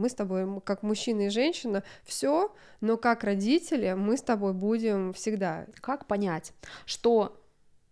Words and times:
Мы 0.00 0.08
с 0.08 0.14
тобой, 0.14 0.46
как 0.60 0.84
мужчина 0.84 1.22
и 1.22 1.28
женщина, 1.28 1.82
все, 2.04 2.54
но 2.80 2.96
как 2.96 3.24
родители 3.24 3.94
мы 3.94 4.16
с 4.16 4.22
тобой 4.22 4.52
будем 4.52 5.12
всегда. 5.12 5.66
Как 5.80 6.06
понять, 6.06 6.52
что 6.86 7.42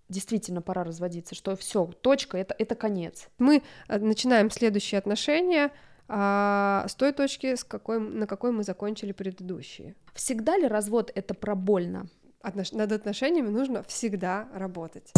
действительно 0.08 0.62
пора 0.62 0.84
разводиться, 0.84 1.34
что 1.34 1.56
все, 1.56 1.86
точка, 1.86 2.38
это, 2.38 2.54
это 2.56 2.76
конец. 2.76 3.26
Мы 3.38 3.64
э, 3.88 3.98
начинаем 3.98 4.52
следующие 4.52 5.00
отношения 5.00 5.72
а, 6.06 6.86
с 6.88 6.94
той 6.94 7.10
точки, 7.12 7.56
с 7.56 7.64
какой, 7.64 7.98
на 7.98 8.28
какой 8.28 8.52
мы 8.52 8.62
закончили 8.62 9.10
предыдущие. 9.10 9.96
Всегда 10.14 10.56
ли 10.56 10.68
развод 10.68 11.10
это 11.12 11.34
про 11.34 11.56
больно? 11.56 12.06
Отнош... 12.40 12.70
Над 12.70 12.92
отношениями 12.92 13.48
нужно 13.48 13.82
всегда 13.82 14.48
работать. 14.54 15.10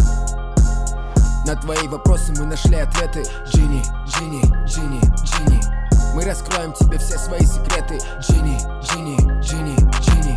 На 1.46 1.54
твои 1.60 1.86
вопросы 1.86 2.32
мы 2.38 2.46
нашли 2.46 2.76
ответы. 2.76 3.24
Джинни, 3.44 3.82
Джинни, 4.06 4.40
Джинни, 4.66 5.00
Джинни. 5.22 5.97
Мы 6.14 6.24
раскроем 6.24 6.72
тебе 6.72 6.98
все 6.98 7.18
свои 7.18 7.40
секреты 7.40 7.98
Джинни, 8.20 8.56
Джинни, 8.82 9.16
Джинни, 9.40 9.76
Джинни 10.00 10.34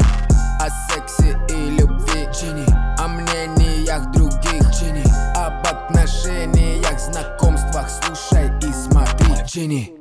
О 0.60 0.70
сексе 0.90 1.40
и 1.50 1.72
любви 1.72 2.26
Джинни 2.32 2.66
О 3.00 3.08
мнениях 3.08 4.12
других 4.12 4.62
Джинни 4.72 5.04
Об 5.36 5.66
отношениях, 5.66 7.00
знакомствах 7.00 7.90
Слушай 7.90 8.48
и 8.60 8.72
смотри 8.74 9.44
Джинни 9.46 9.98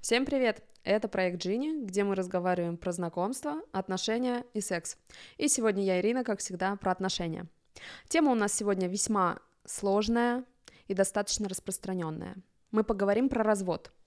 Всем 0.00 0.24
привет! 0.24 0.62
Это 0.84 1.08
проект 1.08 1.42
Джинни, 1.42 1.84
где 1.84 2.04
мы 2.04 2.14
разговариваем 2.14 2.76
про 2.76 2.92
знакомства, 2.92 3.62
отношения 3.72 4.44
и 4.52 4.60
секс. 4.60 4.98
И 5.38 5.48
сегодня 5.48 5.82
я, 5.82 6.00
Ирина, 6.00 6.24
как 6.24 6.40
всегда, 6.40 6.76
про 6.76 6.92
отношения. 6.92 7.46
Тема 8.08 8.32
у 8.32 8.34
нас 8.34 8.52
сегодня 8.52 8.86
весьма 8.86 9.38
сложная 9.64 10.44
и 10.86 10.94
достаточно 10.94 11.48
распространенная. 11.48 12.36
Мы 12.70 12.84
поговорим 12.84 13.28
про 13.28 13.42
развод– 13.42 13.90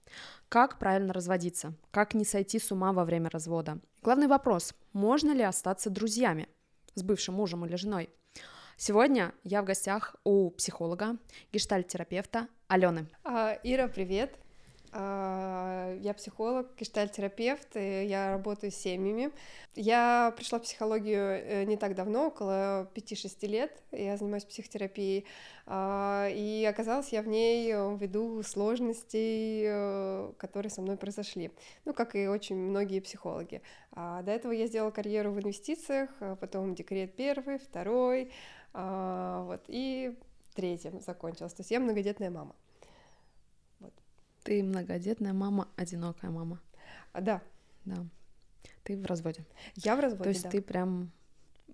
как 0.48 0.78
правильно 0.78 1.12
разводиться? 1.12 1.74
Как 1.90 2.14
не 2.14 2.24
сойти 2.24 2.58
с 2.58 2.72
ума 2.72 2.92
во 2.92 3.04
время 3.04 3.30
развода? 3.30 3.78
Главный 4.02 4.26
вопрос, 4.26 4.74
можно 4.92 5.32
ли 5.32 5.42
остаться 5.42 5.90
друзьями 5.90 6.48
с 6.94 7.02
бывшим 7.02 7.34
мужем 7.34 7.64
или 7.66 7.76
женой? 7.76 8.10
Сегодня 8.76 9.34
я 9.42 9.62
в 9.62 9.64
гостях 9.64 10.14
у 10.24 10.50
психолога, 10.50 11.16
гештальт-терапевта 11.52 12.46
Алены. 12.68 13.08
А, 13.24 13.58
Ира, 13.64 13.88
привет. 13.88 14.38
А, 14.92 15.94
я 16.00 16.14
психолог, 16.14 16.74
гештальтерапевт, 16.78 17.76
и 17.76 18.06
я 18.06 18.32
работаю 18.32 18.72
с 18.72 18.76
семьями. 18.76 19.30
Я 19.74 20.32
пришла 20.36 20.58
в 20.58 20.62
психологию 20.62 21.20
э, 21.20 21.64
не 21.64 21.76
так 21.76 21.94
давно, 21.94 22.28
около 22.28 22.90
5-6 22.94 23.46
лет. 23.46 23.82
Я 23.92 24.16
занимаюсь 24.16 24.44
психотерапией, 24.44 25.26
а, 25.66 26.28
и 26.30 26.64
оказалась 26.64 27.12
я 27.12 27.22
в 27.22 27.28
ней 27.28 27.72
ввиду 27.72 28.42
сложностей, 28.42 29.64
э, 29.66 30.32
которые 30.38 30.70
со 30.70 30.80
мной 30.80 30.96
произошли. 30.96 31.50
Ну, 31.84 31.92
как 31.92 32.16
и 32.16 32.26
очень 32.26 32.56
многие 32.56 33.00
психологи. 33.00 33.60
А, 33.92 34.22
до 34.22 34.32
этого 34.32 34.52
я 34.52 34.66
сделала 34.66 34.90
карьеру 34.90 35.32
в 35.32 35.38
инвестициях, 35.38 36.10
потом 36.40 36.74
декрет 36.74 37.14
первый, 37.14 37.58
второй, 37.58 38.32
вот, 38.72 39.64
и 39.68 40.14
третьим 40.54 41.00
закончилась. 41.00 41.52
То 41.52 41.60
есть 41.60 41.70
я 41.70 41.80
многодетная 41.80 42.30
мама. 42.30 42.54
Ты 44.48 44.62
многодетная 44.62 45.34
мама, 45.34 45.68
одинокая 45.76 46.30
мама. 46.30 46.58
А, 47.12 47.20
да. 47.20 47.42
Да. 47.84 48.06
Ты 48.82 48.96
в 48.96 49.04
разводе. 49.04 49.44
Я 49.74 49.94
в 49.94 50.00
разводе, 50.00 50.22
То 50.22 50.28
есть 50.30 50.44
да. 50.44 50.48
ты 50.48 50.62
прям 50.62 51.12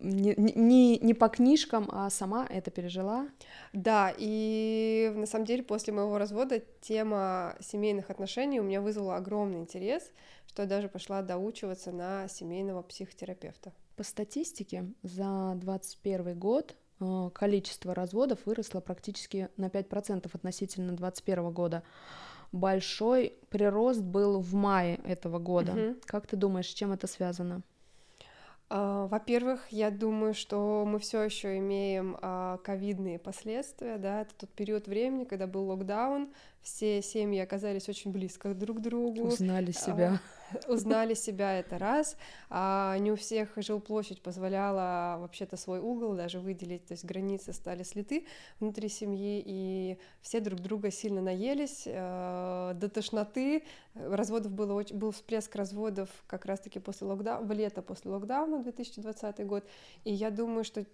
не, 0.00 0.34
не, 0.36 0.98
не 0.98 1.14
по 1.14 1.28
книжкам, 1.28 1.88
а 1.92 2.10
сама 2.10 2.44
это 2.50 2.72
пережила. 2.72 3.28
Да, 3.72 4.12
и 4.18 5.12
на 5.14 5.26
самом 5.26 5.44
деле 5.44 5.62
после 5.62 5.92
моего 5.92 6.18
развода 6.18 6.64
тема 6.80 7.54
семейных 7.60 8.10
отношений 8.10 8.58
у 8.58 8.64
меня 8.64 8.80
вызвала 8.80 9.18
огромный 9.18 9.60
интерес, 9.60 10.10
что 10.48 10.62
я 10.62 10.68
даже 10.68 10.88
пошла 10.88 11.22
доучиваться 11.22 11.92
на 11.92 12.26
семейного 12.26 12.82
психотерапевта. 12.82 13.72
По 13.94 14.02
статистике 14.02 14.92
за 15.04 15.52
2021 15.60 16.36
год 16.36 16.74
э, 16.98 17.30
количество 17.32 17.94
разводов 17.94 18.40
выросло 18.46 18.80
практически 18.80 19.48
на 19.56 19.66
5% 19.66 20.28
относительно 20.34 20.96
2021 20.96 21.52
года 21.52 21.84
большой 22.54 23.34
прирост 23.50 24.00
был 24.00 24.40
в 24.40 24.54
мае 24.54 25.00
этого 25.04 25.38
года. 25.38 25.72
Угу. 25.72 25.96
Как 26.06 26.26
ты 26.26 26.36
думаешь, 26.36 26.68
с 26.68 26.74
чем 26.74 26.92
это 26.92 27.06
связано? 27.06 27.62
Uh, 28.70 29.06
во-первых, 29.08 29.68
я 29.70 29.90
думаю, 29.90 30.32
что 30.32 30.84
мы 30.86 30.98
все 30.98 31.22
еще 31.22 31.58
имеем 31.58 32.16
uh, 32.16 32.58
ковидные 32.58 33.18
последствия, 33.18 33.98
да, 33.98 34.22
это 34.22 34.34
тот 34.34 34.50
период 34.50 34.88
времени, 34.88 35.24
когда 35.24 35.46
был 35.46 35.68
локдаун, 35.68 36.30
все 36.64 37.02
семьи 37.02 37.38
оказались 37.38 37.90
очень 37.90 38.10
близко 38.10 38.54
друг 38.54 38.78
к 38.78 38.80
другу. 38.80 39.26
Узнали 39.26 39.70
себя. 39.70 40.18
Узнали 40.68 41.12
себя, 41.12 41.58
это 41.58 41.78
раз. 41.78 42.16
А 42.48 42.96
не 42.98 43.12
у 43.12 43.16
всех 43.16 43.50
жилплощадь 43.56 44.22
позволяла 44.22 45.18
вообще-то 45.20 45.58
свой 45.58 45.80
угол 45.80 46.14
даже 46.14 46.40
выделить, 46.40 46.86
то 46.86 46.92
есть 46.92 47.04
границы 47.04 47.52
стали 47.52 47.82
слиты 47.82 48.26
внутри 48.60 48.88
семьи, 48.88 49.42
и 49.44 49.98
все 50.22 50.40
друг 50.40 50.60
друга 50.60 50.90
сильно 50.90 51.20
наелись 51.20 51.82
э, 51.86 52.72
до 52.74 52.88
тошноты. 52.88 53.64
Разводов 53.94 54.52
было 54.52 54.72
очень, 54.72 54.96
был 54.96 55.10
всплеск 55.10 55.54
разводов 55.54 56.08
как 56.26 56.46
раз-таки 56.46 56.80
после 56.80 57.06
локдауна, 57.08 57.46
в 57.46 57.52
лето 57.52 57.82
после 57.82 58.10
локдауна 58.10 58.62
2020 58.62 59.46
год, 59.46 59.68
и 60.04 60.12
я 60.14 60.30
думаю, 60.30 60.64
что 60.64 60.86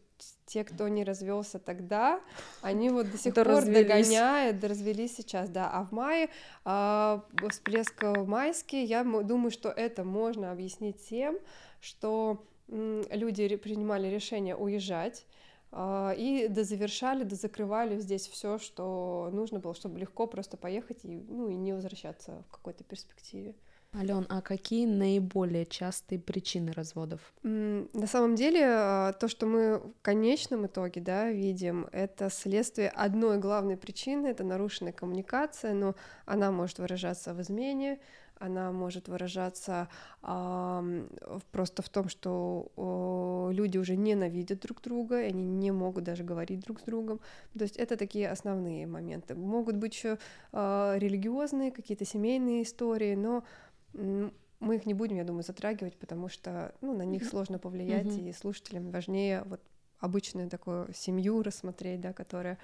те, 0.47 0.64
кто 0.64 0.88
не 0.88 1.04
развелся 1.04 1.58
тогда, 1.58 2.20
они 2.62 2.91
вот 2.91 3.10
до 3.10 3.19
сих 3.19 3.34
пор 3.34 3.64
догоняют, 3.64 4.62
развелись 4.64 5.16
сейчас, 5.16 5.48
да. 5.48 5.70
А 5.70 5.84
в 5.84 5.92
мае 5.92 6.28
э, 6.64 7.20
всплеск 7.50 8.03
майский, 8.03 8.84
я 8.84 9.04
думаю, 9.04 9.50
что 9.50 9.69
это 9.69 10.04
можно 10.04 10.53
объяснить 10.53 11.09
тем, 11.09 11.38
что 11.80 12.44
э, 12.69 13.04
люди 13.10 13.56
принимали 13.56 14.09
решение 14.09 14.56
уезжать 14.56 15.26
э, 15.72 16.14
и 16.16 16.48
дозавершали, 16.48 17.25
дозакрывали 17.25 17.98
здесь 17.98 18.26
все, 18.28 18.59
что 18.59 19.30
нужно 19.32 19.60
было, 19.60 19.75
чтобы 19.75 19.98
легко 19.98 20.26
просто 20.26 20.56
поехать 20.56 21.04
и, 21.04 21.25
ну, 21.28 21.48
и 21.48 21.54
не 21.54 21.72
возвращаться 21.72 22.44
в 22.48 22.53
какой-то 22.53 22.84
перспективе. 22.84 23.54
Ален, 23.93 24.25
а 24.28 24.41
какие 24.41 24.87
наиболее 24.87 25.67
частые 25.67 26.21
причины 26.21 26.73
разводов? 26.73 27.21
На 27.43 28.06
самом 28.06 28.37
деле, 28.37 28.65
а, 28.65 29.12
то, 29.15 29.27
что 29.27 29.47
мы 29.47 29.78
в 29.78 30.03
конечном 30.03 30.67
итоге 30.67 31.01
да, 31.01 31.31
видим, 31.31 31.89
это 31.91 32.31
следствие 32.31 32.89
одной 32.89 33.39
главной 33.39 33.77
причины, 33.77 34.28
это 34.28 34.45
нарушенная 34.45 34.93
коммуникация, 34.93 35.75
но 35.75 35.97
она 36.25 36.53
может 36.53 36.78
выражаться 36.78 37.34
в 37.34 37.43
измене, 37.43 37.99
она 38.41 38.73
может 38.73 39.09
выражаться 39.09 39.89
э, 40.22 41.07
просто 41.53 41.83
в 41.83 41.89
том, 41.91 42.09
что 42.09 42.72
э, 42.77 43.55
люди 43.55 43.77
уже 43.77 43.97
ненавидят 43.97 44.61
друг 44.61 44.81
друга, 44.81 45.21
и 45.21 45.27
они 45.27 45.45
не 45.45 45.71
могут 45.72 46.05
даже 46.05 46.25
говорить 46.25 46.61
друг 46.61 46.81
с 46.81 46.84
другом. 46.84 47.21
То 47.57 47.65
есть 47.65 47.77
это 47.77 47.99
такие 47.99 48.31
основные 48.31 48.87
моменты. 48.87 49.34
Могут 49.34 49.77
быть 49.77 49.95
еще 49.95 50.19
э, 50.53 50.95
религиозные, 50.97 51.71
какие-то 51.71 52.07
семейные 52.07 52.62
истории, 52.62 53.15
но 53.15 53.45
мы 53.93 54.77
их 54.77 54.87
не 54.87 54.95
будем, 54.95 55.17
я 55.17 55.25
думаю, 55.25 55.43
затрагивать, 55.43 55.97
потому 55.97 56.28
что 56.28 56.75
ну, 56.81 56.97
на 56.97 57.03
них 57.03 57.25
сложно 57.25 57.59
повлиять, 57.59 58.06
mm-hmm. 58.06 58.28
и 58.28 58.33
слушателям 58.33 58.91
важнее 58.91 59.43
вот 59.45 59.61
обычную 59.99 60.49
такую 60.49 60.93
семью 60.95 61.43
рассмотреть, 61.43 62.01
да, 62.01 62.12
которая 62.12 62.59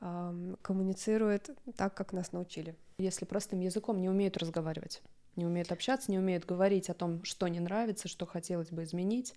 эм, 0.00 0.56
коммуницирует 0.62 1.50
так, 1.76 1.94
как 1.94 2.12
нас 2.12 2.32
научили. 2.32 2.76
Если 2.98 3.24
простым 3.24 3.60
языком 3.60 4.00
не 4.00 4.08
умеют 4.08 4.36
разговаривать, 4.36 5.02
не 5.36 5.46
умеют 5.46 5.70
общаться, 5.72 6.10
не 6.10 6.18
умеют 6.18 6.44
говорить 6.44 6.90
о 6.90 6.94
том, 6.94 7.22
что 7.24 7.48
не 7.48 7.60
нравится, 7.60 8.08
что 8.08 8.26
хотелось 8.26 8.70
бы 8.70 8.84
изменить. 8.84 9.34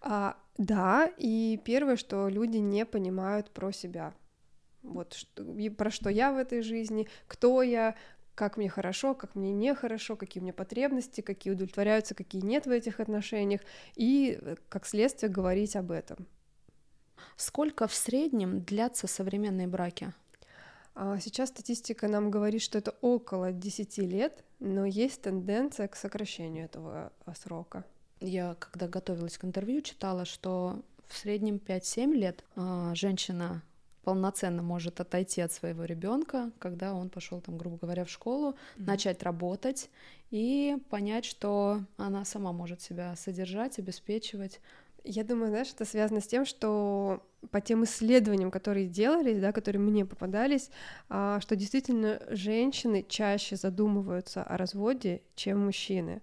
А, 0.00 0.36
да, 0.58 1.10
и 1.16 1.60
первое, 1.64 1.96
что 1.96 2.28
люди 2.28 2.58
не 2.58 2.84
понимают 2.84 3.50
про 3.50 3.72
себя. 3.72 4.14
Вот 4.82 5.14
что, 5.14 5.42
и 5.42 5.68
про 5.68 5.90
что 5.90 6.10
я 6.10 6.32
в 6.32 6.36
этой 6.36 6.62
жизни, 6.62 7.08
кто 7.26 7.62
я, 7.62 7.96
как 8.36 8.58
мне 8.58 8.68
хорошо, 8.68 9.14
как 9.14 9.34
мне 9.34 9.52
нехорошо, 9.52 10.14
какие 10.14 10.40
у 10.42 10.44
меня 10.44 10.52
потребности, 10.52 11.22
какие 11.22 11.54
удовлетворяются, 11.54 12.14
какие 12.14 12.42
нет 12.42 12.66
в 12.66 12.70
этих 12.70 13.00
отношениях, 13.00 13.62
и, 13.96 14.38
э, 14.40 14.56
как 14.68 14.86
следствие, 14.86 15.32
говорить 15.32 15.74
об 15.74 15.90
этом. 15.90 16.26
Сколько 17.36 17.88
в 17.88 17.94
среднем 17.94 18.60
длятся 18.60 19.06
современные 19.06 19.66
браки? 19.66 20.12
А, 20.94 21.18
сейчас 21.18 21.48
статистика 21.48 22.08
нам 22.08 22.30
говорит, 22.30 22.60
что 22.60 22.76
это 22.76 22.94
около 23.00 23.52
10 23.52 23.98
лет, 23.98 24.44
но 24.60 24.84
есть 24.84 25.22
тенденция 25.22 25.88
к 25.88 25.96
сокращению 25.96 26.66
этого 26.66 27.12
а, 27.24 27.34
срока. 27.34 27.84
Я, 28.20 28.54
когда 28.58 28.86
готовилась 28.86 29.38
к 29.38 29.44
интервью, 29.44 29.80
читала, 29.80 30.26
что 30.26 30.82
в 31.08 31.16
среднем 31.16 31.56
5-7 31.56 32.12
лет 32.12 32.44
а, 32.54 32.94
женщина 32.94 33.62
полноценно 34.06 34.62
может 34.62 35.00
отойти 35.00 35.40
от 35.40 35.52
своего 35.52 35.84
ребенка, 35.84 36.52
когда 36.60 36.94
он 36.94 37.10
пошел 37.10 37.40
там, 37.40 37.58
грубо 37.58 37.76
говоря, 37.76 38.04
в 38.04 38.08
школу, 38.08 38.50
mm-hmm. 38.50 38.84
начать 38.86 39.22
работать 39.24 39.90
и 40.30 40.78
понять, 40.90 41.24
что 41.24 41.80
она 41.96 42.24
сама 42.24 42.52
может 42.52 42.80
себя 42.80 43.16
содержать, 43.16 43.80
обеспечивать. 43.80 44.60
Я 45.02 45.24
думаю, 45.24 45.48
знаешь, 45.48 45.72
это 45.74 45.84
связано 45.84 46.20
с 46.20 46.26
тем, 46.28 46.44
что 46.44 47.26
по 47.50 47.60
тем 47.60 47.82
исследованиям, 47.82 48.52
которые 48.52 48.86
делались, 48.86 49.40
да, 49.40 49.50
которые 49.50 49.82
мне 49.82 50.06
попадались, 50.06 50.70
а, 51.08 51.40
что 51.40 51.56
действительно 51.56 52.22
женщины 52.28 53.04
чаще 53.08 53.56
задумываются 53.56 54.44
о 54.44 54.56
разводе, 54.56 55.20
чем 55.34 55.64
мужчины. 55.64 56.22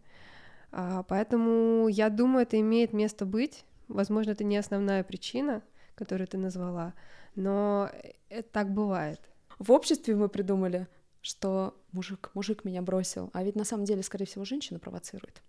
А, 0.71 1.03
поэтому 1.03 1.89
я 1.89 2.09
думаю, 2.09 2.43
это 2.43 2.57
имеет 2.61 2.93
место 2.93 3.25
быть. 3.25 3.65
Возможно, 3.89 4.31
это 4.31 4.45
не 4.45 4.55
основная 4.55 5.03
причина, 5.03 5.61
которую 6.03 6.27
ты 6.27 6.37
назвала, 6.37 6.93
но 7.35 7.89
это 8.29 8.49
так 8.49 8.73
бывает. 8.73 9.21
В 9.57 9.71
обществе 9.71 10.15
мы 10.15 10.27
придумали, 10.27 10.87
что 11.21 11.73
мужик, 11.93 12.31
мужик 12.33 12.65
меня 12.65 12.81
бросил, 12.81 13.29
а 13.33 13.43
ведь 13.43 13.55
на 13.55 13.63
самом 13.63 13.85
деле, 13.85 14.03
скорее 14.03 14.25
всего, 14.25 14.43
женщина 14.43 14.79
провоцирует. 14.79 15.41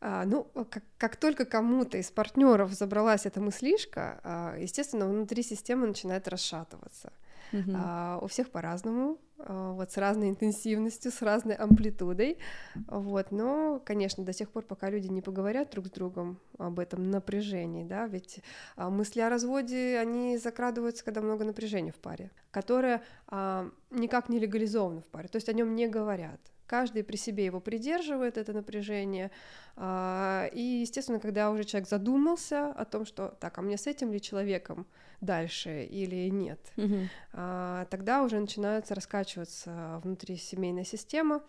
А, 0.00 0.24
ну, 0.24 0.44
как, 0.70 0.84
как 0.98 1.16
только 1.16 1.44
кому-то 1.44 1.98
из 1.98 2.10
партнеров 2.10 2.72
забралась 2.72 3.26
эта 3.26 3.40
мыслишка, 3.40 4.20
а, 4.22 4.56
естественно, 4.56 5.08
внутри 5.08 5.42
системы 5.42 5.86
начинает 5.86 6.28
расшатываться. 6.28 7.12
Uh-huh. 7.52 7.74
А, 7.74 8.18
у 8.22 8.28
всех 8.28 8.50
по-разному, 8.50 9.18
вот 9.38 9.92
с 9.92 9.96
разной 9.96 10.30
интенсивностью, 10.30 11.12
с 11.12 11.22
разной 11.22 11.54
амплитудой, 11.54 12.38
вот. 12.86 13.30
Но, 13.30 13.80
конечно, 13.84 14.24
до 14.24 14.32
тех 14.32 14.50
пор, 14.50 14.64
пока 14.64 14.90
люди 14.90 15.08
не 15.08 15.22
поговорят 15.22 15.70
друг 15.70 15.86
с 15.86 15.90
другом 15.90 16.38
об 16.58 16.78
этом 16.78 17.10
напряжении, 17.10 17.84
да, 17.84 18.06
ведь 18.06 18.40
а, 18.76 18.90
мысли 18.90 19.20
о 19.20 19.28
разводе 19.28 19.98
они 19.98 20.38
закрадываются, 20.38 21.04
когда 21.04 21.20
много 21.20 21.44
напряжения 21.44 21.92
в 21.92 21.96
паре, 21.96 22.30
которое 22.50 23.02
а, 23.28 23.70
никак 23.90 24.28
не 24.28 24.38
легализовано 24.38 25.00
в 25.02 25.06
паре, 25.06 25.28
то 25.28 25.36
есть 25.36 25.48
о 25.48 25.52
нем 25.52 25.74
не 25.74 25.88
говорят. 25.88 26.40
Каждый 26.66 27.04
при 27.04 27.16
себе 27.16 27.44
его 27.44 27.60
придерживает, 27.60 28.38
это 28.38 28.52
напряжение. 28.52 29.30
А, 29.76 30.48
и, 30.52 30.60
естественно, 30.60 31.20
когда 31.20 31.50
уже 31.50 31.64
человек 31.64 31.88
задумался 31.88 32.68
о 32.68 32.84
том, 32.84 33.06
что 33.06 33.36
так, 33.40 33.56
а 33.58 33.62
мне 33.62 33.76
с 33.76 33.86
этим 33.86 34.12
ли 34.12 34.20
человеком 34.20 34.86
дальше 35.20 35.84
или 35.84 36.28
нет, 36.28 36.60
угу. 36.76 37.08
тогда 37.32 38.22
уже 38.22 38.38
начинается 38.38 38.94
раскачиваться 38.94 40.00
внутри 40.04 40.36
семейная 40.36 40.84
система. 40.84 41.42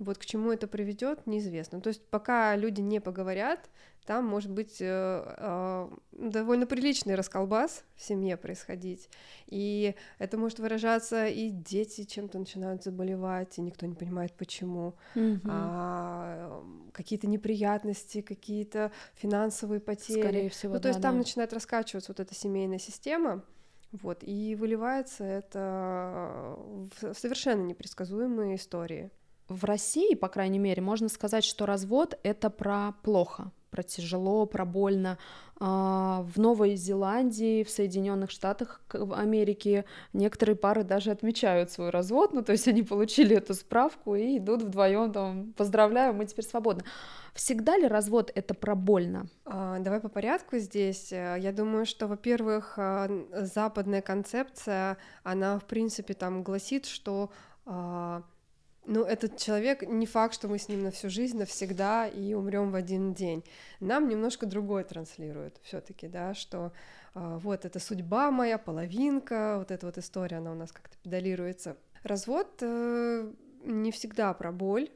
Вот 0.00 0.16
к 0.16 0.24
чему 0.24 0.50
это 0.50 0.66
приведет, 0.66 1.26
неизвестно. 1.26 1.82
То 1.82 1.88
есть 1.88 2.02
пока 2.06 2.56
люди 2.56 2.80
не 2.80 3.00
поговорят, 3.00 3.68
там 4.06 4.24
может 4.24 4.50
быть 4.50 4.78
э, 4.80 4.86
э, 5.36 5.88
довольно 6.12 6.66
приличный 6.66 7.16
расколбас 7.16 7.84
в 7.96 8.02
семье 8.02 8.38
происходить. 8.38 9.10
И 9.46 9.94
это 10.18 10.38
может 10.38 10.58
выражаться, 10.58 11.26
и 11.26 11.50
дети 11.50 12.04
чем-то 12.04 12.38
начинают 12.38 12.82
заболевать, 12.82 13.58
и 13.58 13.60
никто 13.60 13.84
не 13.84 13.94
понимает 13.94 14.32
почему. 14.32 14.94
Mm-hmm. 15.14 15.40
А, 15.50 16.64
какие-то 16.92 17.26
неприятности, 17.26 18.22
какие-то 18.22 18.92
финансовые 19.12 19.80
потери. 19.80 20.22
Скорее 20.22 20.48
всего, 20.48 20.72
ну, 20.72 20.78
то 20.78 20.84
да, 20.84 20.88
есть 20.88 21.02
там 21.02 21.12
да. 21.12 21.18
начинает 21.18 21.52
раскачиваться 21.52 22.12
вот 22.12 22.20
эта 22.20 22.34
семейная 22.34 22.78
система. 22.78 23.44
Вот, 23.92 24.22
и 24.22 24.54
выливается 24.54 25.24
это 25.24 26.56
в 27.00 27.12
совершенно 27.12 27.62
непредсказуемые 27.62 28.56
истории. 28.56 29.10
В 29.50 29.64
России, 29.64 30.14
по 30.14 30.28
крайней 30.28 30.60
мере, 30.60 30.80
можно 30.80 31.08
сказать, 31.08 31.42
что 31.42 31.66
развод 31.66 32.16
это 32.22 32.50
про 32.50 32.94
плохо, 33.02 33.50
про 33.70 33.82
тяжело, 33.82 34.46
про 34.46 34.64
больно. 34.64 35.18
А, 35.58 36.24
в 36.32 36.38
Новой 36.38 36.76
Зеландии, 36.76 37.64
в 37.64 37.68
Соединенных 37.68 38.30
Штатах 38.30 38.80
Америки 38.92 39.84
некоторые 40.12 40.54
пары 40.54 40.84
даже 40.84 41.10
отмечают 41.10 41.72
свой 41.72 41.90
развод, 41.90 42.32
ну 42.32 42.44
то 42.44 42.52
есть 42.52 42.68
они 42.68 42.84
получили 42.84 43.36
эту 43.36 43.54
справку 43.54 44.14
и 44.14 44.38
идут 44.38 44.62
вдвоем 44.62 45.12
там, 45.12 45.52
поздравляю, 45.54 46.14
мы 46.14 46.26
теперь 46.26 46.44
свободны. 46.44 46.84
Всегда 47.34 47.76
ли 47.76 47.88
развод 47.88 48.30
это 48.32 48.54
про 48.54 48.76
больно? 48.76 49.26
А, 49.44 49.80
давай 49.80 49.98
по 49.98 50.08
порядку 50.08 50.58
здесь. 50.58 51.10
Я 51.10 51.52
думаю, 51.52 51.86
что, 51.86 52.06
во-первых, 52.06 52.74
а, 52.76 53.08
западная 53.32 54.00
концепция, 54.00 54.96
она 55.24 55.58
в 55.58 55.64
принципе 55.64 56.14
там 56.14 56.44
гласит, 56.44 56.86
что 56.86 57.32
ну, 58.86 59.04
этот 59.04 59.36
человек 59.36 59.82
не 59.82 60.06
факт, 60.06 60.34
что 60.34 60.48
мы 60.48 60.58
с 60.58 60.68
ним 60.68 60.82
на 60.82 60.90
всю 60.90 61.10
жизнь, 61.10 61.38
навсегда 61.38 62.08
и 62.08 62.34
умрем 62.34 62.70
в 62.70 62.74
один 62.74 63.12
день. 63.14 63.44
Нам 63.78 64.08
немножко 64.08 64.46
другое 64.46 64.84
транслирует 64.84 65.58
все-таки, 65.62 66.08
да, 66.08 66.34
что 66.34 66.72
э, 67.14 67.38
вот 67.42 67.64
это 67.64 67.78
судьба 67.78 68.30
моя, 68.30 68.58
половинка, 68.58 69.56
вот 69.58 69.70
эта 69.70 69.86
вот 69.86 69.98
история, 69.98 70.38
она 70.38 70.52
у 70.52 70.54
нас 70.54 70.72
как-то 70.72 70.96
педалируется. 71.02 71.76
Развод 72.02 72.48
э, 72.62 73.30
не 73.64 73.92
всегда 73.92 74.32
про 74.34 74.50
боль. 74.50 74.90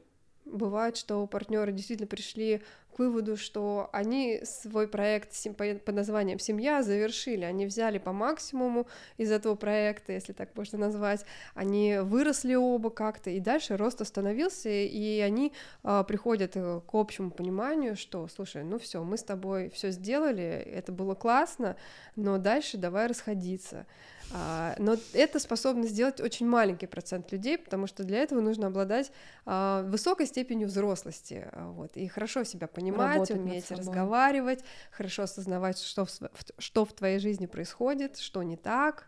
Бывает, 0.45 0.97
что 0.97 1.25
партнеры 1.25 1.71
действительно 1.71 2.07
пришли 2.07 2.61
к 2.95 2.99
выводу, 2.99 3.35
что 3.35 3.89
они 3.91 4.39
свой 4.45 4.87
проект 4.87 5.35
под 5.57 5.95
названием 5.95 6.39
«Семья» 6.39 6.81
завершили, 6.81 7.43
они 7.43 7.65
взяли 7.65 7.97
по 7.97 8.13
максимуму 8.13 8.87
из 9.17 9.31
этого 9.31 9.55
проекта, 9.55 10.13
если 10.13 10.31
так 10.31 10.55
можно 10.55 10.77
назвать, 10.77 11.25
они 11.55 11.97
выросли 12.01 12.55
оба 12.55 12.89
как-то, 12.89 13.29
и 13.29 13.41
дальше 13.41 13.75
рост 13.75 13.99
остановился, 13.99 14.69
и 14.69 15.19
они 15.19 15.51
а, 15.83 16.03
приходят 16.03 16.51
э, 16.55 16.79
к 16.89 16.95
общему 16.95 17.31
пониманию, 17.31 17.97
что, 17.97 18.29
слушай, 18.29 18.63
ну 18.63 18.79
все, 18.79 19.03
мы 19.03 19.17
с 19.17 19.23
тобой 19.23 19.69
все 19.71 19.91
сделали, 19.91 20.43
это 20.43 20.93
было 20.93 21.15
классно, 21.15 21.75
но 22.15 22.37
дальше 22.37 22.77
давай 22.77 23.07
расходиться. 23.07 23.85
А, 24.31 24.75
но 24.79 24.97
это 25.13 25.39
способно 25.39 25.87
сделать 25.87 26.19
очень 26.19 26.47
маленький 26.47 26.87
процент 26.87 27.31
людей, 27.31 27.57
потому 27.57 27.87
что 27.87 28.03
для 28.03 28.19
этого 28.19 28.41
нужно 28.41 28.67
обладать 28.67 29.11
а, 29.45 29.83
высокой 29.83 30.25
степенью 30.25 30.67
взрослости, 30.67 31.47
а, 31.51 31.71
вот, 31.71 31.95
и 31.95 32.07
хорошо 32.07 32.43
себя 32.43 32.67
понимать, 32.67 33.13
Работать 33.13 33.37
уметь 33.37 33.71
разговаривать, 33.71 34.63
хорошо 34.91 35.23
осознавать, 35.23 35.79
что 35.79 36.05
в, 36.05 36.09
что 36.57 36.85
в 36.85 36.93
твоей 36.93 37.19
жизни 37.19 37.45
происходит, 37.45 38.17
что 38.17 38.43
не 38.43 38.57
так, 38.57 39.07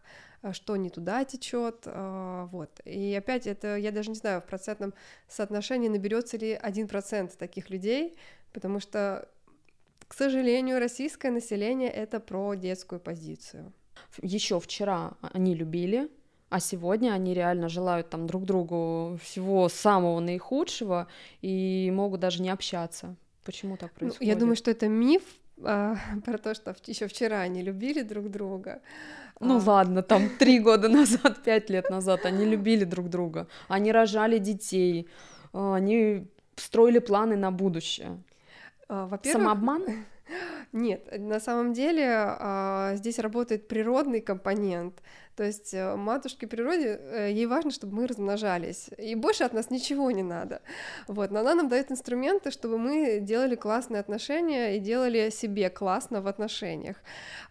что 0.52 0.75
не 0.78 0.90
туда 0.92 1.25
течет, 1.25 1.86
вот. 1.86 2.80
И 2.86 3.14
опять 3.16 3.48
это, 3.48 3.75
я 3.75 3.92
даже 3.92 4.12
не 4.12 4.16
знаю, 4.16 4.40
в 4.42 4.46
процентном 4.46 4.94
соотношении 5.28 5.90
наберется 5.90 6.38
ли 6.38 6.54
один 6.54 6.88
процент 6.88 7.36
таких 7.38 7.72
людей, 7.72 8.16
потому 8.54 8.80
что, 8.80 9.28
к 10.08 10.14
сожалению, 10.14 10.80
российское 10.80 11.31
население 11.31 11.90
это 11.90 12.19
про 12.19 12.54
детскую 12.54 13.02
позицию 13.02 13.74
еще 14.22 14.60
вчера 14.60 15.14
они 15.22 15.56
любили, 15.56 16.10
а 16.50 16.60
сегодня 16.60 17.12
они 17.12 17.34
реально 17.34 17.69
желают 17.69 18.10
там 18.10 18.25
друг 18.28 18.46
другу 18.46 19.18
всего 19.22 19.68
самого 19.69 20.19
наихудшего 20.19 21.08
и 21.42 21.92
могут 21.94 22.22
даже 22.22 22.42
не 22.42 22.50
общаться. 22.50 23.16
Почему 23.44 23.78
так 23.78 23.92
происходит? 23.94 24.22
Ну, 24.22 24.28
я 24.28 24.36
думаю, 24.36 24.56
что 24.56 24.72
это 24.72 24.88
миф 24.88 25.24
а, 25.64 25.96
про 26.25 26.38
то, 26.38 26.54
что 26.54 26.75
еще 26.86 27.08
вчера 27.08 27.42
они 27.42 27.62
любили 27.62 28.02
друг 28.02 28.30
друга. 28.30 28.81
Ну 29.40 29.58
а... 29.58 29.64
ладно, 29.66 30.02
там 30.04 30.30
три 30.40 30.60
года 30.60 30.90
назад, 30.90 31.44
пять 31.44 31.69
лет 31.69 31.90
назад 31.90 32.25
они 32.25 32.46
любили 32.46 32.86
друг 32.86 33.10
друга, 33.10 33.48
они 33.68 33.92
рожали 33.92 34.38
детей, 34.38 35.08
а, 35.54 35.75
они 35.75 36.28
строили 36.56 37.00
планы 37.00 37.36
на 37.36 37.52
будущее. 37.52 38.22
А, 38.88 39.06
во-первых... 39.07 39.42
Самообман? 39.42 39.83
Нет, 40.72 41.07
на 41.18 41.40
самом 41.40 41.74
деле 41.74 42.06
а, 42.10 42.96
здесь 42.96 43.19
работает 43.19 43.68
природный 43.68 44.22
компонент. 44.22 45.02
То 45.36 45.44
есть 45.44 45.72
э, 45.76 45.96
матушке 45.96 46.48
природе, 46.48 47.00
э, 47.00 47.31
ей 47.31 47.46
важно, 47.46 47.69
чтобы 47.69 47.96
мы 47.96 48.07
размножались, 48.07 48.90
и 48.98 49.14
больше 49.14 49.44
от 49.44 49.54
нас 49.54 49.69
ничего 49.69 50.10
не 50.10 50.24
надо. 50.24 50.62
Вот, 51.07 51.30
но 51.30 51.42
она 51.42 51.54
нам 51.54 51.69
дает 51.69 51.92
инструменты, 51.92 52.50
чтобы 52.50 52.80
мы 52.80 53.19
делали 53.22 53.54
классные 53.56 54.00
отношения 54.00 54.76
и 54.76 54.80
делали 54.80 55.30
себе 55.30 55.69
классно 55.69 56.22
в 56.22 56.28
отношениях. 56.28 56.98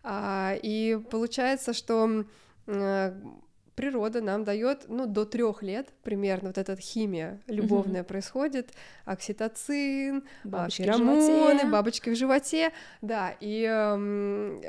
А, 0.02 0.56
и 0.60 0.98
получается, 1.12 1.72
что 1.72 2.24
э, 2.66 3.12
природа 3.76 4.20
нам 4.20 4.42
дает, 4.42 4.86
ну, 4.88 5.06
до 5.06 5.24
трех 5.24 5.62
лет 5.62 5.88
примерно 6.02 6.48
вот 6.48 6.58
эта 6.58 6.74
химия 6.76 7.40
любовная 7.46 8.00
угу. 8.00 8.08
происходит, 8.08 8.72
окситоцин, 9.04 10.24
бабочки 10.42 10.82
феромоны, 10.82 11.70
бабочки 11.70 12.10
в 12.10 12.16
животе, 12.16 12.72
да, 13.02 13.34
и, 13.38 13.62
эм, 13.62 14.60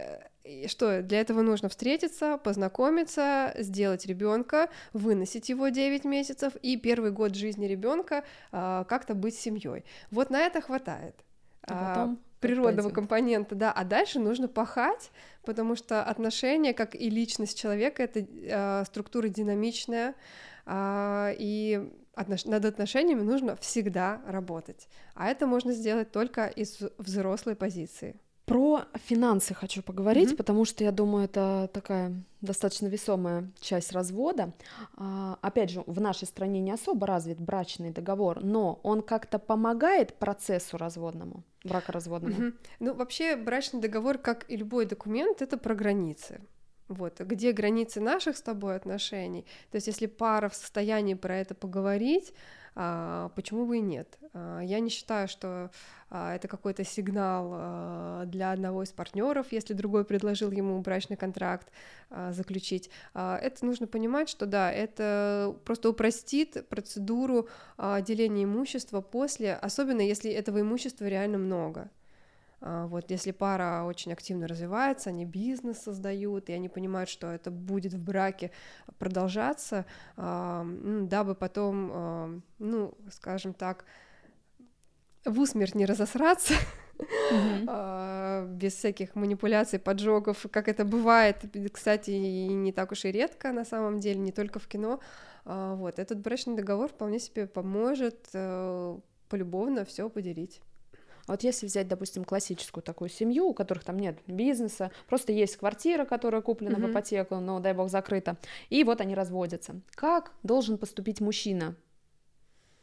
и 0.44 0.68
что 0.68 1.02
для 1.02 1.22
этого 1.22 1.42
нужно 1.42 1.70
встретиться, 1.70 2.38
познакомиться, 2.38 3.54
сделать 3.58 4.06
ребенка, 4.06 4.70
выносить 4.94 5.50
его 5.50 5.70
9 5.70 6.06
месяцев 6.06 6.56
и 6.62 6.78
первый 6.78 7.12
год 7.12 7.36
жизни 7.36 7.66
ребенка 7.66 8.24
э, 8.52 8.86
как-то 8.88 9.16
быть 9.16 9.36
семьей. 9.36 9.86
Вот 10.12 10.30
на 10.30 10.42
это 10.42 10.62
хватает. 10.62 11.16
А 11.64 11.96
потом 11.96 12.20
природного 12.40 12.90
компонента, 12.90 13.56
да, 13.56 13.72
а 13.72 13.84
дальше 13.84 14.20
нужно 14.20 14.48
пахать, 14.48 15.12
потому 15.44 15.76
что 15.76 16.04
отношения, 16.04 16.74
как 16.74 16.96
и 16.96 17.10
личность 17.10 17.58
человека, 17.58 18.04
это 18.04 18.20
э, 18.20 18.86
структура 18.86 19.28
динамичная, 19.28 20.16
э, 20.66 21.36
и 21.40 21.92
отнош... 22.14 22.46
над 22.46 22.66
отношениями 22.66 23.22
нужно 23.22 23.56
всегда 23.56 24.22
работать, 24.28 24.88
а 25.16 25.30
это 25.30 25.48
можно 25.48 25.72
сделать 25.72 26.12
только 26.12 26.48
из 26.48 26.80
взрослой 26.98 27.56
позиции. 27.56 28.20
Про 28.48 28.86
финансы 28.96 29.54
хочу 29.54 29.84
поговорить, 29.84 30.30
Мгм. 30.30 30.38
потому 30.38 30.64
что 30.64 30.82
я 30.86 30.94
думаю, 30.94 31.26
это 31.26 31.70
такая 31.74 32.14
достаточно 32.40 32.88
весомая 32.88 33.52
часть 33.60 33.92
развода. 33.92 34.54
А, 34.96 35.38
опять 35.42 35.70
же, 35.70 35.84
в 35.86 36.00
нашей 36.00 36.28
стране 36.28 36.62
не 36.62 36.72
особо 36.72 37.08
развит 37.08 37.42
брачный 37.42 37.92
договор, 37.92 38.42
но 38.42 38.80
он 38.84 39.02
как-то 39.02 39.38
помогает 39.38 40.14
процессу 40.14 40.78
разводному, 40.78 41.44
бракоразводному. 41.66 42.36
Мгм. 42.36 42.54
Ну, 42.80 42.94
вообще, 42.94 43.36
брачный 43.36 43.82
договор, 43.82 44.18
как 44.18 44.50
и 44.50 44.56
любой 44.56 44.86
документ, 44.86 45.42
это 45.42 45.58
про 45.58 45.76
границы. 45.76 46.40
Вот, 46.88 47.20
где 47.20 47.52
границы 47.52 48.00
наших 48.00 48.38
с 48.38 48.42
тобой 48.42 48.78
отношений. 48.78 49.46
То 49.72 49.76
есть, 49.76 49.88
если 49.88 50.06
пара 50.06 50.48
в 50.48 50.56
состоянии 50.56 51.16
про 51.16 51.36
это 51.36 51.54
поговорить, 51.54 52.34
почему 53.36 53.66
бы 53.66 53.78
и 53.78 53.82
нет? 53.82 54.20
А, 54.34 54.60
Я 54.62 54.80
не 54.80 54.90
считаю, 54.90 55.28
что 55.28 55.72
а, 56.10 56.36
это 56.36 56.48
какой-то 56.48 56.84
сигнал 56.84 57.50
а, 57.54 58.26
для 58.26 58.52
одного 58.52 58.84
из 58.84 58.92
партнеров, 58.92 59.48
если 59.52 59.74
другой 59.74 60.06
предложил 60.06 60.52
ему 60.52 60.80
брачный 60.82 61.18
контракт 61.18 61.68
а, 62.10 62.32
заключить. 62.34 62.92
А, 63.16 63.38
Это 63.38 63.66
нужно 63.66 63.88
понимать, 63.88 64.30
что 64.30 64.46
да, 64.46 64.72
это 64.72 65.56
просто 65.66 65.90
упростит 65.90 66.68
процедуру 66.70 67.50
а, 67.78 68.02
деления 68.02 68.44
имущества 68.44 69.02
после, 69.02 69.56
особенно 69.56 70.02
если 70.02 70.32
этого 70.32 70.62
имущества 70.62 71.06
реально 71.06 71.40
много. 71.40 71.90
А, 72.62 72.88
Вот 72.88 73.12
если 73.12 73.32
пара 73.32 73.84
очень 73.84 74.12
активно 74.12 74.48
развивается, 74.48 75.10
они 75.10 75.26
бизнес 75.26 75.80
создают, 75.80 76.50
и 76.50 76.54
они 76.54 76.70
понимают, 76.70 77.10
что 77.10 77.28
это 77.28 77.52
будет 77.52 77.94
в 77.94 78.04
браке 78.04 78.52
продолжаться, 78.98 79.86
а, 80.16 80.66
дабы 81.04 81.36
потом, 81.36 81.92
а, 81.94 82.40
ну, 82.60 82.94
скажем 83.12 83.54
так, 83.54 83.86
в 85.26 85.40
усмерть 85.40 85.76
не 85.76 85.86
разосраться, 85.86 86.54
без 88.58 88.74
всяких 88.74 89.14
манипуляций, 89.16 89.78
поджогов, 89.78 90.46
как 90.50 90.68
это 90.68 90.84
бывает, 90.86 91.44
кстати, 91.72 92.12
и 92.12 92.48
не 92.48 92.72
так 92.72 92.92
уж 92.92 93.06
и 93.06 93.12
редко 93.12 93.52
на 93.52 93.66
самом 93.66 94.00
деле, 94.00 94.20
не 94.20 94.32
только 94.32 94.60
в 94.60 94.68
кино. 94.68 95.00
Вот 95.46 96.00
этот 96.00 96.20
брачный 96.20 96.56
договор 96.56 96.90
вполне 96.90 97.20
себе 97.20 97.46
поможет 97.46 98.28
э, 98.34 99.00
полюбовно 99.30 99.86
все 99.86 100.10
поделить. 100.10 100.62
Вот 101.28 101.44
если 101.44 101.66
взять, 101.66 101.88
допустим, 101.88 102.24
классическую 102.24 102.82
такую 102.82 103.10
семью, 103.10 103.48
у 103.48 103.54
которых 103.54 103.84
там 103.84 104.00
нет 104.00 104.18
бизнеса, 104.28 104.92
просто 105.08 105.34
есть 105.34 105.58
квартира, 105.58 106.06
которая 106.06 106.42
куплена 106.42 106.78
в 106.78 106.80
Мгм. 106.80 106.92
ипотеку, 106.92 107.36
но, 107.36 107.60
дай 107.60 107.74
бог, 107.74 107.90
закрыта, 107.90 108.38
и 108.70 108.84
вот 108.84 109.02
они 109.02 109.14
разводятся. 109.14 109.82
Как 109.96 110.32
должен 110.44 110.78
поступить 110.78 111.20
мужчина? 111.20 111.76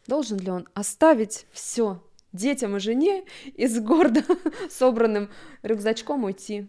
Должен 0.06 0.38
ли 0.38 0.50
он 0.50 0.68
оставить 0.74 1.46
все 1.52 2.02
детям 2.32 2.76
и 2.76 2.80
жене 2.80 3.24
и 3.54 3.66
с 3.66 3.80
гордо 3.80 4.22
собранным 4.70 5.30
рюкзачком 5.62 6.24
уйти? 6.24 6.68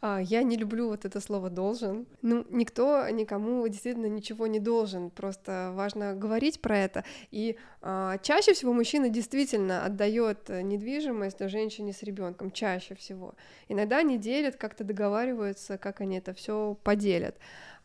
А, 0.00 0.20
Я 0.20 0.42
не 0.44 0.56
люблю 0.56 0.88
вот 0.88 1.04
это 1.04 1.20
слово 1.20 1.50
должен. 1.50 2.06
Ну, 2.22 2.46
никто 2.50 3.08
никому 3.08 3.66
действительно 3.66 4.06
ничего 4.06 4.46
не 4.46 4.60
должен. 4.60 5.10
Просто 5.10 5.72
важно 5.74 6.14
говорить 6.14 6.60
про 6.60 6.78
это. 6.78 7.04
И 7.32 7.56
а, 7.82 8.18
чаще 8.18 8.52
всего 8.52 8.72
мужчина 8.72 9.08
действительно 9.08 9.84
отдает 9.84 10.50
э, 10.50 10.62
недвижимость 10.62 11.40
женщине 11.48 11.92
с 11.92 12.02
ребенком. 12.04 12.52
Чаще 12.52 12.94
всего. 12.94 13.34
Иногда 13.68 13.98
они 13.98 14.18
делят, 14.18 14.56
как-то 14.56 14.84
договариваются, 14.84 15.78
как 15.78 16.00
они 16.00 16.18
это 16.18 16.32
все 16.32 16.76
поделят. 16.84 17.36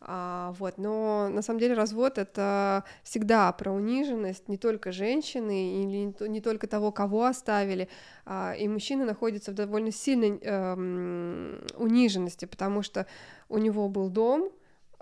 А, 0.06 0.52
вот, 0.58 0.76
но 0.76 1.28
на 1.30 1.40
самом 1.40 1.60
деле 1.60 1.74
развод 1.74 2.18
это 2.18 2.84
всегда 3.02 3.50
про 3.52 3.72
униженность 3.72 4.48
не 4.48 4.58
только 4.58 4.92
женщины 4.92 5.82
или 5.82 5.96
не, 6.06 6.12
то- 6.12 6.28
не 6.28 6.40
только 6.42 6.66
того, 6.66 6.92
кого 6.92 7.24
оставили, 7.24 7.88
а, 8.26 8.54
и 8.54 8.68
мужчина 8.68 9.06
находится 9.06 9.52
в 9.52 9.54
довольно 9.54 9.90
сильной 9.92 10.38
эм, 10.42 11.58
униженности, 11.76 12.44
потому 12.44 12.82
что 12.82 13.06
у 13.48 13.56
него 13.56 13.88
был 13.88 14.10
дом, 14.10 14.50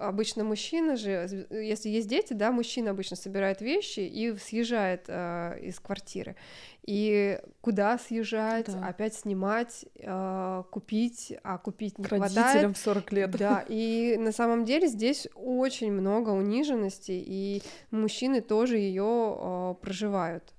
обычно 0.09 0.45
мужчина 0.45 0.97
же, 0.97 1.27
з- 1.29 1.47
если 1.51 1.89
есть 1.89 2.09
дети, 2.09 2.33
да, 2.33 2.51
мужчина 2.53 2.91
обычно 2.91 3.17
собирает 3.17 3.61
вещи 3.61 4.01
и 4.01 4.37
съезжает 4.37 5.05
э, 5.09 5.59
из 5.63 5.79
квартиры. 5.81 6.37
И 6.85 7.39
куда 7.61 7.99
съезжать, 7.99 8.67
Да. 8.67 8.89
опять 8.89 9.15
снимать, 9.15 9.87
э, 9.97 10.63
купить, 10.71 11.33
а 11.45 11.59
купить 11.59 11.99
не 11.99 12.05
К 12.05 12.09
хватает. 12.09 12.37
родителям 12.37 12.75
в 12.75 12.79
40 12.79 13.13
лет. 13.13 13.31
Да, 13.33 13.65
и 13.69 14.17
на 14.19 14.33
самом 14.33 14.65
деле 14.65 14.89
здесь 14.89 15.29
очень 15.35 15.93
много 15.93 16.31
униженности, 16.31 17.13
и 17.13 17.63
мужчины 17.91 18.41
тоже 18.41 18.79
ее 18.79 19.77
проживают. 19.81 20.55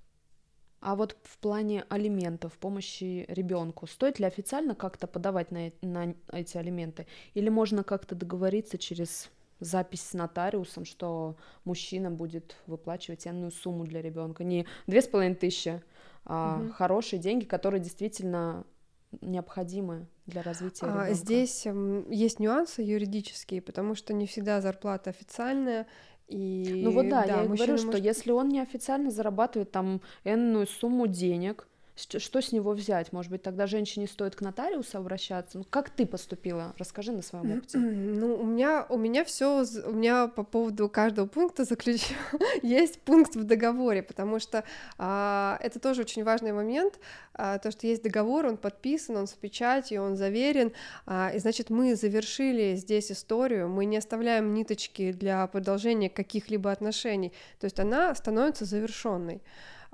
А 0.85 0.95
вот 0.97 1.15
в 1.23 1.37
плане 1.37 1.85
алиментов, 1.87 2.51
помощи 2.59 3.23
ребенку, 3.29 3.87
стоит 3.87 4.19
ли 4.19 4.25
официально 4.25 4.75
как-то 4.75 5.07
подавать 5.07 5.49
на, 5.49 5.67
э- 5.69 5.71
на 5.81 6.13
эти 6.33 6.57
алименты? 6.57 7.07
Или 7.35 7.47
можно 7.47 7.83
как-то 7.85 8.15
договориться 8.15 8.77
через 8.77 9.29
запись 9.63 10.01
с 10.01 10.13
нотариусом, 10.13 10.85
что 10.85 11.35
мужчина 11.65 12.11
будет 12.11 12.55
выплачивать 12.67 13.27
энную 13.27 13.51
сумму 13.51 13.85
для 13.85 14.01
ребенка? 14.01 14.43
Не 14.43 14.65
две 14.87 15.01
с 15.01 15.07
половиной 15.07 15.35
тысячи, 15.35 15.81
а 16.25 16.59
Мгм. 16.59 16.71
хорошие 16.73 17.19
деньги, 17.19 17.45
которые 17.45 17.81
действительно 17.81 18.65
необходимы 19.21 20.07
для 20.25 20.41
развития 20.41 20.85
А, 20.87 20.89
ребенка. 20.89 21.13
Здесь 21.13 21.65
м, 21.67 22.09
есть 22.09 22.39
нюансы 22.39 22.81
юридические, 22.81 23.61
потому 23.61 23.95
что 23.95 24.13
не 24.13 24.25
всегда 24.25 24.59
зарплата 24.61 25.09
официальная. 25.09 25.85
И 26.27 26.79
Ну 26.83 26.91
вот 26.91 27.09
да, 27.09 27.25
я 27.25 27.43
и 27.43 27.47
мужчина 27.47 27.55
говорю, 27.67 27.77
что 27.77 27.87
может- 27.87 28.05
если 28.05 28.31
он 28.31 28.49
неофициально 28.49 29.11
зарабатывает 29.11 29.71
там 29.71 30.01
энную 30.23 30.65
сумму 30.67 31.07
денег, 31.07 31.67
что 31.95 32.41
с 32.41 32.51
него 32.51 32.71
взять? 32.71 33.13
Может 33.13 33.31
быть, 33.31 33.43
тогда 33.43 33.67
женщине 33.67 34.07
стоит 34.07 34.35
к 34.35 34.41
нотариусу 34.41 34.97
обращаться? 34.97 35.59
Ну, 35.59 35.63
как 35.69 35.91
ты 35.91 36.07
поступила? 36.07 36.73
Расскажи 36.79 37.11
на 37.11 37.21
своем 37.21 37.57
опыте. 37.57 37.77
Ну, 37.77 38.35
у 38.35 38.43
меня, 38.43 38.85
у 38.89 38.97
меня 38.97 39.23
все, 39.23 39.63
у 39.85 39.91
меня 39.91 40.27
по 40.27 40.43
поводу 40.43 40.89
каждого 40.89 41.27
пункта 41.27 41.65
заключен 41.65 42.15
есть 42.63 42.99
пункт 43.01 43.35
в 43.35 43.43
договоре, 43.43 44.01
потому 44.01 44.39
что 44.39 44.63
а, 44.97 45.57
это 45.61 45.79
тоже 45.79 46.01
очень 46.01 46.23
важный 46.23 46.51
момент, 46.51 46.99
а, 47.35 47.59
то, 47.59 47.69
что 47.69 47.85
есть 47.85 48.01
договор, 48.01 48.47
он 48.47 48.57
подписан, 48.57 49.17
он 49.17 49.27
с 49.27 49.33
печатью, 49.33 50.01
он 50.01 50.15
заверен, 50.15 50.73
а, 51.05 51.31
и 51.33 51.37
значит 51.37 51.69
мы 51.69 51.95
завершили 51.95 52.75
здесь 52.75 53.11
историю, 53.11 53.69
мы 53.69 53.85
не 53.85 53.97
оставляем 53.97 54.53
ниточки 54.53 55.11
для 55.11 55.45
продолжения 55.45 56.09
каких-либо 56.09 56.71
отношений, 56.71 57.33
то 57.59 57.65
есть 57.65 57.79
она 57.79 58.13
становится 58.15 58.65
завершенной. 58.65 59.41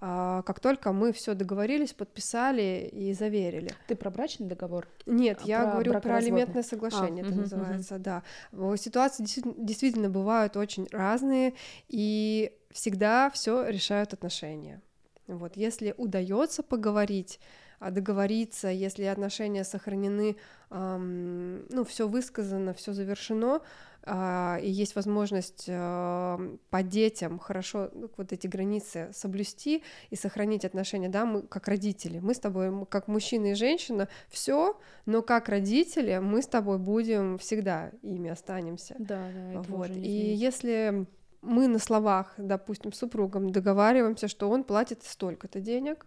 А, 0.02 0.42
Как 0.44 0.60
только 0.60 0.92
мы 0.94 1.12
все 1.12 1.34
договорились, 1.34 1.94
подписали 1.94 2.90
и 2.92 3.14
заверили. 3.14 3.72
Ты 3.88 3.96
про 3.96 4.10
брачный 4.10 4.48
договор? 4.48 4.88
Нет, 5.06 5.40
А, 5.44 5.48
я 5.48 5.62
про 5.64 5.72
говорю 5.72 6.00
про 6.00 6.16
алиментное 6.16 6.64
соглашение, 6.64 7.24
А, 7.24 7.28
это 7.28 7.34
мгм. 7.36 7.42
называется, 7.42 8.00
да. 8.00 8.24
Во- 8.52 8.78
Ситуации 8.78 9.24
действительно, 9.58 10.10
бывают 10.10 10.58
очень 10.58 10.88
разные, 10.92 11.54
и 11.88 12.52
всегда 12.72 13.30
все 13.30 13.68
решают 13.68 14.14
отношения. 14.14 14.82
Вот, 15.28 15.56
если 15.58 15.94
удается 15.98 16.64
поговорить, 16.64 17.40
а, 17.40 17.50
договориться, 17.80 18.68
если 18.68 19.04
отношения 19.06 19.64
сохранены, 19.64 20.38
ну, 20.70 21.84
все 21.88 22.08
высказано, 22.08 22.74
все 22.74 22.94
завершено, 22.94 23.62
а, 24.04 24.58
и 24.62 24.70
есть 24.70 24.96
возможность 24.96 25.66
ам, 25.68 26.60
по 26.70 26.82
детям 26.84 27.38
хорошо 27.38 27.90
ну, 27.94 28.10
вот 28.18 28.32
эти 28.32 28.48
границы 28.48 29.10
соблюсти 29.14 29.84
и 30.10 30.16
сохранить 30.16 30.64
отношения, 30.64 31.10
да, 31.10 31.26
мы 31.26 31.42
как 31.44 31.68
родители, 31.68 32.20
мы 32.20 32.34
с 32.34 32.40
тобой, 32.40 32.72
мы 32.72 32.86
как 32.86 33.08
мужчина 33.08 33.52
и 33.52 33.54
женщина, 33.56 34.08
все, 34.30 34.80
но 35.06 35.22
как 35.22 35.50
родители 35.50 36.18
мы 36.20 36.42
с 36.42 36.48
тобой 36.48 36.80
будем 36.80 37.38
всегда 37.38 37.92
ими 38.02 38.30
останемся. 38.30 38.96
Да, 39.00 39.28
да, 39.34 39.62
Вот. 39.68 39.90
И 39.90 40.34
если 40.34 41.06
мы 41.42 41.68
на 41.68 41.80
словах, 41.80 42.34
допустим, 42.38 42.92
с 42.94 42.98
супругом 43.00 43.52
договариваемся, 43.52 44.28
что 44.28 44.50
он 44.50 44.64
платит 44.64 45.04
столько-то 45.04 45.60
денег, 45.60 46.06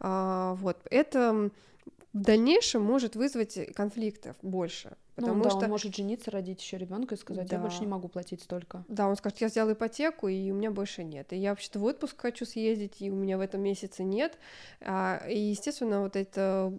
а, 0.00 0.54
вот, 0.54 0.78
это 0.90 1.50
в 2.12 2.18
дальнейшем 2.18 2.82
может 2.82 3.16
вызвать 3.16 3.58
конфликтов 3.74 4.36
больше, 4.42 4.96
потому 5.14 5.38
ну, 5.38 5.44
да, 5.44 5.50
что 5.50 5.64
он 5.64 5.70
может 5.70 5.94
жениться, 5.94 6.30
родить 6.30 6.62
еще 6.62 6.78
ребенка 6.78 7.14
и 7.14 7.18
сказать, 7.18 7.50
я 7.50 7.58
больше 7.58 7.78
Да. 7.78 7.84
не 7.84 7.90
могу 7.90 8.08
платить 8.08 8.42
столько. 8.42 8.84
Да, 8.88 9.08
он 9.08 9.16
скажет, 9.16 9.40
я 9.40 9.48
взял 9.48 9.70
ипотеку, 9.70 10.28
и 10.28 10.50
у 10.50 10.54
меня 10.54 10.70
больше 10.70 11.04
нет. 11.04 11.32
И 11.32 11.36
я 11.36 11.50
вообще-то 11.50 11.78
в 11.78 11.84
отпуск 11.84 12.20
хочу 12.20 12.44
съездить, 12.46 13.02
и 13.02 13.10
у 13.10 13.14
меня 13.14 13.36
в 13.36 13.40
этом 13.40 13.62
месяце 13.62 14.02
нет. 14.02 14.38
А, 14.80 15.22
И, 15.28 15.38
естественно, 15.38 16.00
вот 16.02 16.16
это 16.16 16.72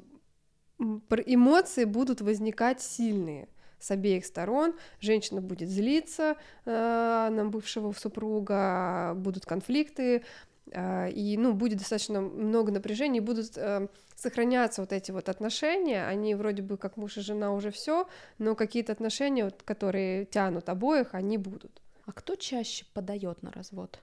эмоции 0.80 1.86
будут 1.86 2.22
возникать 2.22 2.82
сильные 2.82 3.48
с 3.80 3.92
обеих 3.92 4.26
сторон. 4.26 4.76
Женщина 5.00 5.42
будет 5.42 5.70
злиться 5.70 6.36
э, 6.66 7.30
на 7.32 7.46
бывшего 7.46 7.92
супруга, 7.92 9.14
будут 9.16 9.46
конфликты, 9.46 10.24
э, 10.72 11.12
и, 11.12 11.38
ну, 11.38 11.54
будет 11.54 11.80
достаточно 11.80 12.22
много 12.22 12.72
напряжений, 12.72 13.20
будут 13.20 13.58
э, 13.58 13.88
сохраняться 14.16 14.82
вот 14.82 14.92
эти 14.92 15.12
вот 15.12 15.30
отношения, 15.30 16.06
они 16.06 16.36
вроде 16.36 16.62
бы 16.62 16.78
как 16.78 16.98
муж 16.98 17.18
и 17.18 17.22
жена 17.22 17.54
уже 17.54 17.72
все, 17.72 18.08
но 18.40 18.56
какие-то 18.56 18.92
отношения, 18.92 19.46
вот, 19.46 19.62
которые 19.64 20.26
тянут 20.26 20.70
обоих, 20.70 21.14
они 21.14 21.38
будут. 21.38 21.82
А 22.06 22.12
кто 22.12 22.36
чаще 22.36 22.86
подает 22.94 23.44
на 23.44 23.52
развод? 23.52 24.00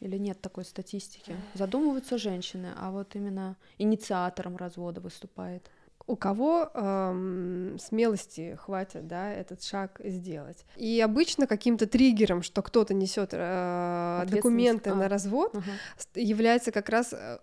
Или 0.00 0.16
нет 0.16 0.40
такой 0.40 0.64
статистики? 0.64 1.36
Задумываются 1.54 2.16
женщины, 2.16 2.72
а 2.76 2.90
вот 2.90 3.14
именно 3.14 3.56
инициатором 3.78 4.56
развода 4.56 5.00
выступает. 5.00 5.70
У 6.06 6.16
кого 6.16 6.70
эм, 6.74 7.78
смелости 7.78 8.58
хватит, 8.60 9.06
да, 9.06 9.32
этот 9.32 9.62
шаг 9.62 10.00
сделать. 10.02 10.64
И 10.76 11.00
обычно 11.00 11.46
каким-то 11.46 11.86
триггером, 11.86 12.42
что 12.42 12.62
кто-то 12.62 12.94
несет 12.94 13.30
э, 13.32 14.24
документы 14.28 14.90
а. 14.90 14.94
на 14.94 15.08
развод, 15.08 15.54
угу. 15.54 15.70
является 16.14 16.72
как 16.72 16.88
раз, 16.88 17.12
э, 17.12 17.38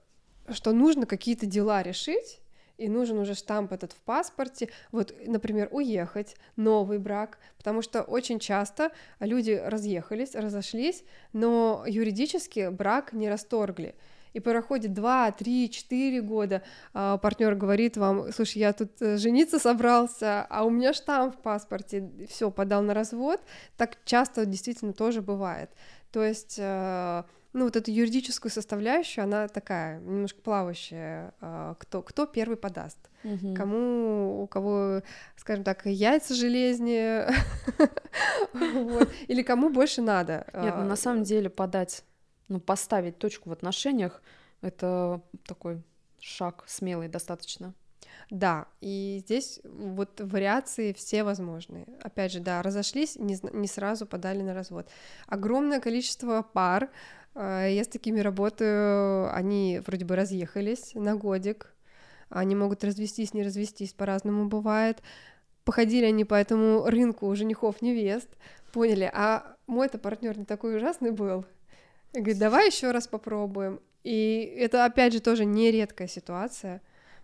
что 0.50 0.74
нужно 0.74 1.06
какие-то 1.06 1.46
дела 1.46 1.82
решить, 1.82 2.42
и 2.78 2.90
нужен 2.90 3.18
уже 3.18 3.34
штамп 3.34 3.72
этот 3.72 3.94
в 3.94 4.02
паспорте, 4.02 4.70
вот, 4.92 5.14
например, 5.26 5.70
уехать, 5.72 6.36
новый 6.56 7.00
брак, 7.00 7.40
потому 7.58 7.82
что 7.82 8.04
очень 8.04 8.40
часто 8.40 8.92
люди 9.20 9.52
разъехались, 9.64 10.36
разошлись, 10.36 11.04
но 11.34 11.84
юридически 11.88 12.70
брак 12.70 13.14
не 13.14 13.30
расторгли, 13.30 13.96
и 14.34 14.40
проходит 14.40 14.94
2, 14.94 15.32
3, 15.32 15.70
4 15.70 16.22
года, 16.22 16.62
а 16.94 17.18
партнер 17.18 17.56
говорит 17.56 17.98
вам, 17.98 18.32
слушай, 18.32 18.60
я 18.60 18.74
тут 18.74 19.02
э, 19.02 19.18
жениться 19.18 19.60
собрался, 19.60 20.46
а 20.50 20.64
у 20.64 20.70
меня 20.70 20.94
штамп 20.94 21.36
в 21.36 21.40
паспорте, 21.40 22.10
все, 22.30 22.52
подал 22.52 22.82
на 22.82 22.94
развод, 22.94 23.42
так 23.78 23.98
часто 24.06 24.46
действительно 24.46 24.94
тоже 24.94 25.22
бывает. 25.22 25.70
То 26.12 26.24
есть 26.24 26.56
э, 26.58 27.24
ну, 27.58 27.66
вот 27.66 27.76
эту 27.76 27.92
юридическую 27.92 28.52
составляющую, 28.52 29.24
она 29.24 29.48
такая, 29.48 30.00
немножко 30.00 30.40
плавающая, 30.42 31.34
а, 31.42 31.76
кто, 31.80 32.02
кто 32.02 32.26
первый 32.26 32.56
подаст, 32.56 33.00
угу. 33.24 33.56
кому, 33.56 34.44
у 34.44 34.48
кого, 34.48 35.02
скажем 35.36 35.64
так, 35.64 35.86
яйца 35.86 36.36
железнее, 36.36 37.30
или 39.28 39.42
кому 39.42 39.70
больше 39.70 40.02
надо. 40.02 40.46
Нет, 40.54 40.76
ну, 40.78 40.84
на 40.84 40.94
а, 40.94 40.98
самом 40.98 41.24
деле 41.24 41.50
подать, 41.50 42.04
ну, 42.48 42.60
поставить 42.60 43.18
точку 43.18 43.50
в 43.50 43.54
отношениях, 43.54 44.22
это 44.62 45.22
такой 45.46 45.82
шаг 46.20 46.64
смелый 46.68 47.08
достаточно. 47.08 47.74
Да, 48.30 48.68
и 48.82 49.20
здесь 49.22 49.60
вот 49.64 50.20
вариации 50.20 50.92
все 50.94 51.24
возможные. 51.24 51.86
Опять 52.02 52.32
же, 52.32 52.40
да, 52.40 52.62
разошлись, 52.62 53.16
не, 53.16 53.38
не 53.54 53.68
сразу 53.68 54.06
подали 54.06 54.42
на 54.42 54.54
развод. 54.54 54.90
Огромное 55.28 55.80
количество 55.80 56.42
пар 56.42 56.90
Э, 57.38 57.68
я 57.70 57.84
с 57.84 57.88
такими 57.88 58.20
работаю, 58.20 59.34
они 59.34 59.82
вроде 59.86 60.06
бы 60.06 60.16
разъехались 60.16 60.94
на 60.96 61.16
годик, 61.16 61.74
они 62.30 62.56
могут 62.56 62.84
развестись, 62.84 63.34
не 63.34 63.44
развестись, 63.44 63.94
по-разному 63.94 64.48
бывает. 64.48 65.02
Походили 65.64 66.06
они 66.06 66.26
по 66.26 66.34
этому 66.36 66.86
рынку 66.86 67.34
женихов-невест, 67.36 68.30
поняли, 68.74 69.10
а 69.14 69.56
мой-то 69.68 69.98
партнер 70.00 70.38
не 70.38 70.46
такой 70.46 70.78
ужасный 70.78 71.12
был. 71.12 71.46
И 72.14 72.20
говорит, 72.20 72.40
давай 72.40 72.68
еще 72.68 72.92
раз 72.92 73.08
попробуем. 73.08 73.80
И 74.04 74.56
это, 74.58 74.86
опять 74.86 75.14
же, 75.14 75.20
тоже 75.20 75.46
нередкая 75.46 76.08
ситуация. 76.08 76.82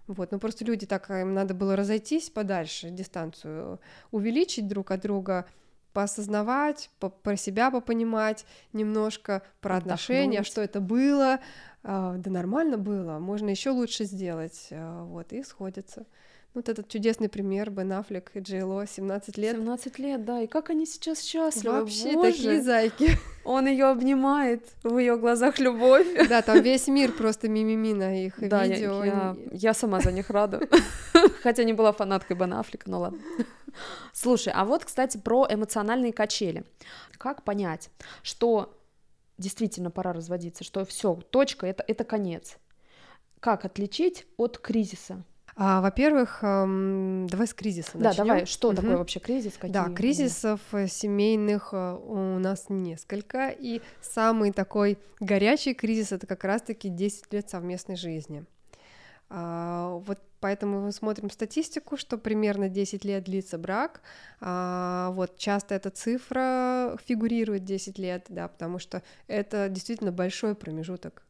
Вот, 0.07 0.31
но 0.31 0.39
просто 0.39 0.65
люди 0.65 0.85
так, 0.85 1.09
им 1.09 1.33
надо 1.33 1.53
было 1.53 1.75
разойтись 1.75 2.29
подальше, 2.29 2.89
дистанцию 2.89 3.79
увеличить 4.11 4.67
друг 4.67 4.91
от 4.91 5.01
друга, 5.01 5.45
поосознавать, 5.93 6.89
по 6.99 7.09
про 7.09 7.37
себя 7.37 7.71
попонимать 7.71 8.45
немножко, 8.73 9.43
про 9.61 9.77
Отдохнуть. 9.77 9.93
отношения, 9.93 10.43
что 10.43 10.61
это 10.61 10.81
было. 10.81 11.39
А, 11.83 12.15
да 12.17 12.31
нормально 12.31 12.77
было, 12.77 13.19
можно 13.19 13.49
еще 13.49 13.69
лучше 13.69 14.03
сделать. 14.05 14.67
А, 14.71 15.03
вот, 15.05 15.31
и 15.31 15.43
сходится. 15.43 16.05
Вот 16.53 16.69
этот 16.69 16.87
чудесный 16.87 17.29
пример 17.29 17.71
Бен 17.71 17.93
Аффлек 17.93 18.29
и 18.35 18.39
Джей 18.39 18.61
Ло, 18.61 18.85
17 18.85 19.37
лет. 19.37 19.55
17 19.55 19.97
лет, 19.97 20.23
да, 20.23 20.41
и 20.41 20.45
как 20.45 20.69
они 20.69 20.85
сейчас 20.85 21.23
счастливы, 21.23 21.81
Вообще 21.81 22.13
Боже. 22.13 22.31
такие 22.31 22.61
зайки. 22.61 23.17
Он 23.43 23.65
ее 23.65 23.85
обнимает, 23.85 24.63
в 24.83 24.99
ее 24.99 25.17
глазах 25.17 25.57
любовь. 25.57 26.07
Да, 26.29 26.43
там 26.43 26.61
весь 26.61 26.87
мир 26.87 27.11
просто 27.11 27.49
мимими 27.49 27.93
на 27.93 28.25
их 28.25 28.35
да, 28.39 28.67
видео. 28.67 29.03
Я, 29.03 29.13
я, 29.13 29.35
я 29.51 29.73
сама 29.73 29.99
за 29.99 30.11
них 30.11 30.29
рада. 30.29 30.61
Хотя 31.41 31.63
не 31.63 31.73
была 31.73 31.91
фанаткой 31.91 32.37
Бен 32.37 32.53
Аффлека, 32.53 32.89
ну 32.89 32.99
ладно. 32.99 33.19
Слушай, 34.13 34.53
а 34.55 34.63
вот, 34.63 34.85
кстати, 34.85 35.17
про 35.17 35.47
эмоциональные 35.49 36.13
качели. 36.13 36.65
Как 37.17 37.43
понять, 37.43 37.89
что 38.21 38.79
действительно 39.39 39.89
пора 39.89 40.13
разводиться, 40.13 40.63
что 40.63 40.85
все, 40.85 41.15
точка, 41.15 41.65
это, 41.65 41.83
это 41.87 42.03
конец. 42.03 42.57
Как 43.39 43.65
отличить 43.65 44.27
от 44.37 44.59
кризиса? 44.59 45.23
А, 45.55 45.81
во-первых, 45.81 46.39
эм, 46.41 47.27
давай 47.27 47.47
с 47.47 47.53
кризиса 47.53 47.91
Да, 47.93 48.09
начнем. 48.09 48.27
давай. 48.27 48.45
Что 48.45 48.69
угу. 48.69 48.77
такое 48.77 48.97
вообще 48.97 49.19
кризис? 49.19 49.53
Какие? 49.53 49.71
Да, 49.71 49.89
кризисов 49.89 50.59
э, 50.71 50.87
семейных 50.87 51.69
э, 51.73 51.95
у 51.95 52.39
нас 52.39 52.65
несколько, 52.69 53.49
и 53.49 53.81
самый 54.01 54.51
такой 54.51 54.97
горячий 55.19 55.73
кризис 55.73 56.11
это 56.11 56.25
как 56.25 56.43
раз-таки 56.43 56.89
10 56.89 57.31
лет 57.33 57.49
совместной 57.49 57.95
жизни. 57.97 58.45
А, 59.29 60.01
вот 60.05 60.19
поэтому 60.39 60.81
мы 60.81 60.91
смотрим 60.91 61.29
статистику, 61.29 61.97
что 61.97 62.17
примерно 62.17 62.69
10 62.69 63.05
лет 63.05 63.23
длится 63.23 63.57
брак. 63.57 64.01
А, 64.41 65.11
вот 65.11 65.37
часто 65.37 65.75
эта 65.75 65.89
цифра 65.89 66.97
фигурирует 67.05 67.63
10 67.63 67.97
лет, 67.99 68.25
да, 68.29 68.47
потому 68.47 68.79
что 68.79 69.01
это 69.27 69.69
действительно 69.69 70.11
большой 70.11 70.55
промежуток 70.55 71.23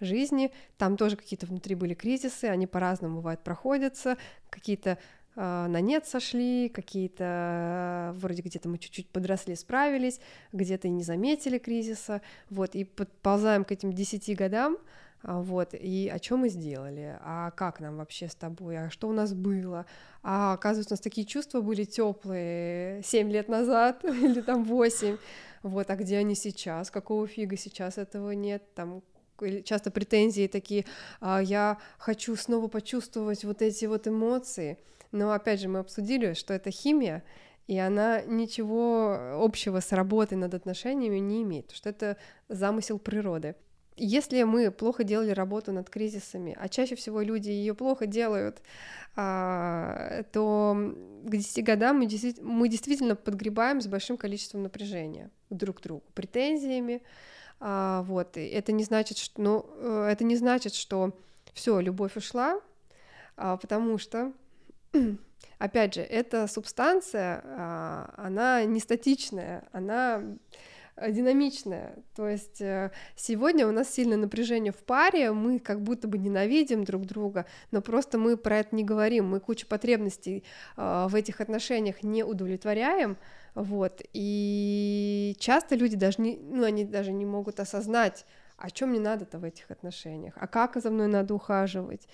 жизни. 0.00 0.52
Там 0.76 0.96
тоже 0.96 1.16
какие-то 1.16 1.46
внутри 1.46 1.74
были 1.74 1.94
кризисы, 1.94 2.46
они 2.46 2.66
по-разному 2.66 3.16
бывают 3.16 3.42
проходятся, 3.42 4.16
какие-то 4.50 4.98
э, 5.36 5.66
на 5.68 5.80
нет 5.80 6.06
сошли, 6.06 6.68
какие-то 6.68 8.12
э, 8.14 8.18
вроде 8.18 8.42
где-то 8.42 8.68
мы 8.68 8.78
чуть-чуть 8.78 9.08
подросли, 9.08 9.54
справились, 9.54 10.20
где-то 10.52 10.88
и 10.88 10.90
не 10.90 11.02
заметили 11.02 11.58
кризиса, 11.58 12.22
вот, 12.50 12.74
и 12.74 12.84
подползаем 12.84 13.64
к 13.64 13.72
этим 13.72 13.92
десяти 13.92 14.34
годам, 14.34 14.78
а, 15.22 15.40
вот, 15.40 15.74
и 15.74 16.10
о 16.12 16.18
чем 16.20 16.40
мы 16.40 16.48
сделали, 16.48 17.18
а 17.20 17.50
как 17.50 17.80
нам 17.80 17.96
вообще 17.96 18.28
с 18.28 18.36
тобой, 18.36 18.78
а 18.78 18.90
что 18.90 19.08
у 19.08 19.12
нас 19.12 19.34
было, 19.34 19.84
а 20.22 20.52
оказывается, 20.52 20.94
у 20.94 20.96
нас 20.96 21.00
такие 21.00 21.26
чувства 21.26 21.60
были 21.60 21.84
теплые 21.84 23.02
семь 23.02 23.30
лет 23.30 23.48
назад 23.48 24.04
или 24.04 24.40
там 24.42 24.64
восемь, 24.64 25.16
вот, 25.62 25.90
а 25.90 25.96
где 25.96 26.18
они 26.18 26.36
сейчас, 26.36 26.90
какого 26.90 27.26
фига 27.26 27.56
сейчас 27.56 27.98
этого 27.98 28.30
нет, 28.30 28.62
там, 28.74 29.02
часто 29.64 29.90
претензии 29.90 30.46
такие, 30.46 30.84
«А, 31.20 31.40
я 31.42 31.78
хочу 31.98 32.36
снова 32.36 32.68
почувствовать 32.68 33.44
вот 33.44 33.62
эти 33.62 33.86
вот 33.86 34.06
эмоции, 34.06 34.78
но 35.12 35.32
опять 35.32 35.60
же 35.60 35.68
мы 35.68 35.80
обсудили, 35.80 36.34
что 36.34 36.54
это 36.54 36.70
химия, 36.70 37.22
и 37.66 37.78
она 37.78 38.22
ничего 38.22 39.36
общего 39.42 39.80
с 39.80 39.92
работой 39.92 40.38
над 40.38 40.54
отношениями 40.54 41.18
не 41.18 41.42
имеет, 41.42 41.70
что 41.72 41.90
это 41.90 42.16
замысел 42.48 42.98
природы. 42.98 43.56
Если 44.00 44.44
мы 44.44 44.70
плохо 44.70 45.02
делали 45.02 45.30
работу 45.30 45.72
над 45.72 45.90
кризисами, 45.90 46.56
а 46.58 46.68
чаще 46.68 46.94
всего 46.94 47.20
люди 47.20 47.50
ее 47.50 47.74
плохо 47.74 48.06
делают, 48.06 48.62
а, 49.16 50.22
то 50.32 50.76
к 51.24 51.30
10 51.30 51.64
годам 51.64 51.96
мы 51.98 52.06
действительно 52.68 53.16
подгребаем 53.16 53.80
с 53.80 53.88
большим 53.88 54.16
количеством 54.16 54.62
напряжения 54.62 55.30
друг 55.50 55.78
к 55.78 55.82
другу, 55.82 56.04
претензиями, 56.14 57.02
а, 57.60 58.02
вот, 58.02 58.36
и 58.36 58.46
это 58.46 58.72
не 58.72 58.84
значит, 58.84 59.18
что, 59.18 59.40
ну, 59.40 59.66
э, 59.76 60.08
это 60.12 60.24
не 60.24 60.36
значит, 60.36 60.74
что 60.74 61.12
все, 61.52 61.80
любовь 61.80 62.16
ушла, 62.16 62.60
а, 63.36 63.56
потому 63.56 63.98
что, 63.98 64.32
опять 65.58 65.94
же, 65.94 66.02
эта 66.02 66.46
субстанция, 66.46 67.42
а, 67.44 68.14
она 68.16 68.64
не 68.64 68.80
статичная, 68.80 69.68
она 69.72 70.22
динамичная. 71.08 71.94
То 72.14 72.28
есть 72.28 72.60
э, 72.60 72.90
сегодня 73.14 73.66
у 73.66 73.72
нас 73.72 73.92
сильное 73.92 74.16
напряжение 74.16 74.72
в 74.72 74.78
паре, 74.78 75.32
мы 75.32 75.58
как 75.58 75.82
будто 75.82 76.08
бы 76.08 76.18
ненавидим 76.18 76.84
друг 76.84 77.06
друга, 77.06 77.46
но 77.70 77.80
просто 77.80 78.18
мы 78.18 78.36
про 78.36 78.58
это 78.58 78.74
не 78.74 78.84
говорим, 78.84 79.28
мы 79.28 79.40
кучу 79.40 79.66
потребностей 79.66 80.44
э, 80.76 81.06
в 81.08 81.14
этих 81.14 81.40
отношениях 81.40 82.02
не 82.02 82.24
удовлетворяем, 82.24 83.16
вот, 83.54 84.02
и 84.12 85.36
часто 85.38 85.74
люди 85.74 85.96
даже 85.96 86.20
не, 86.20 86.36
ну, 86.36 86.64
они 86.64 86.84
даже 86.84 87.12
не 87.12 87.26
могут 87.26 87.60
осознать, 87.60 88.24
о 88.56 88.70
чем 88.70 88.90
мне 88.90 89.00
надо-то 89.00 89.38
в 89.38 89.44
этих 89.44 89.70
отношениях, 89.70 90.34
а 90.36 90.46
как 90.46 90.76
за 90.76 90.90
мной 90.90 91.06
надо 91.06 91.34
ухаживать, 91.34 92.08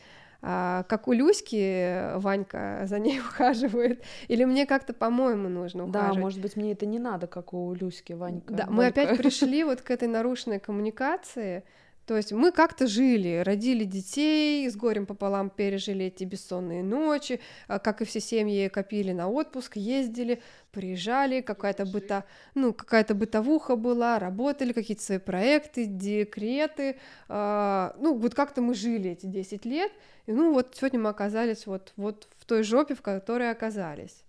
а, 0.47 0.83
как 0.85 1.09
у 1.09 1.13
Люськи 1.13 2.19
Ванька 2.19 2.83
за 2.85 2.99
ней 2.99 3.21
ухаживает, 3.29 4.05
или 4.29 4.45
мне 4.45 4.67
как-то, 4.67 4.93
по-моему, 4.93 5.49
нужно 5.49 5.85
ухаживать. 5.85 6.15
Да, 6.17 6.21
может 6.21 6.41
быть, 6.41 6.57
мне 6.57 6.73
это 6.73 6.85
не 6.85 6.99
надо, 6.99 7.27
как 7.27 7.55
у 7.55 7.73
Люськи 7.73 8.13
Ванька. 8.13 8.53
Да, 8.53 8.65
Ванька. 8.65 8.73
мы 8.73 8.87
опять 8.87 9.17
пришли 9.17 9.65
вот 9.65 9.81
к 9.81 9.91
этой 9.91 10.07
нарушенной 10.07 10.61
коммуникации, 10.61 11.65
то 12.07 12.17
есть 12.17 12.33
мы 12.33 12.53
как-то 12.53 12.87
жили, 12.87 13.43
родили 13.45 13.85
детей, 13.85 14.69
с 14.69 14.77
горем 14.77 15.07
пополам 15.07 15.49
пережили 15.51 16.07
эти 16.07 16.25
бессонные 16.25 16.83
ночи, 16.83 17.41
а, 17.67 17.79
как 17.79 18.03
и 18.03 18.05
все 18.05 18.21
семьи 18.21 18.69
копили 18.69 19.13
на 19.13 19.29
отпуск, 19.29 19.77
ездили, 19.77 20.43
приезжали, 20.71 21.41
какая-то 21.41 21.87
быта, 21.87 22.25
ну, 22.55 22.75
какая-то 22.75 23.15
бытовуха 23.15 23.77
была, 23.77 24.19
работали, 24.19 24.73
какие-то 24.73 25.03
свои 25.03 25.19
проекты, 25.19 25.87
декреты, 25.87 26.97
э, 27.29 27.91
ну, 27.99 28.19
вот 28.19 28.35
как-то 28.35 28.61
мы 28.61 28.75
жили 28.75 29.11
эти 29.11 29.27
10 29.27 29.65
лет, 29.65 29.93
и 30.27 30.33
ну 30.33 30.53
вот 30.53 30.75
сегодня 30.77 31.01
мы 31.01 31.11
оказались 31.11 31.67
вот, 31.67 31.93
вот 31.97 32.29
в 32.39 32.45
той 32.45 32.63
жопе, 32.63 32.95
в 32.95 33.03
которой 33.03 33.51
оказались. 33.51 34.24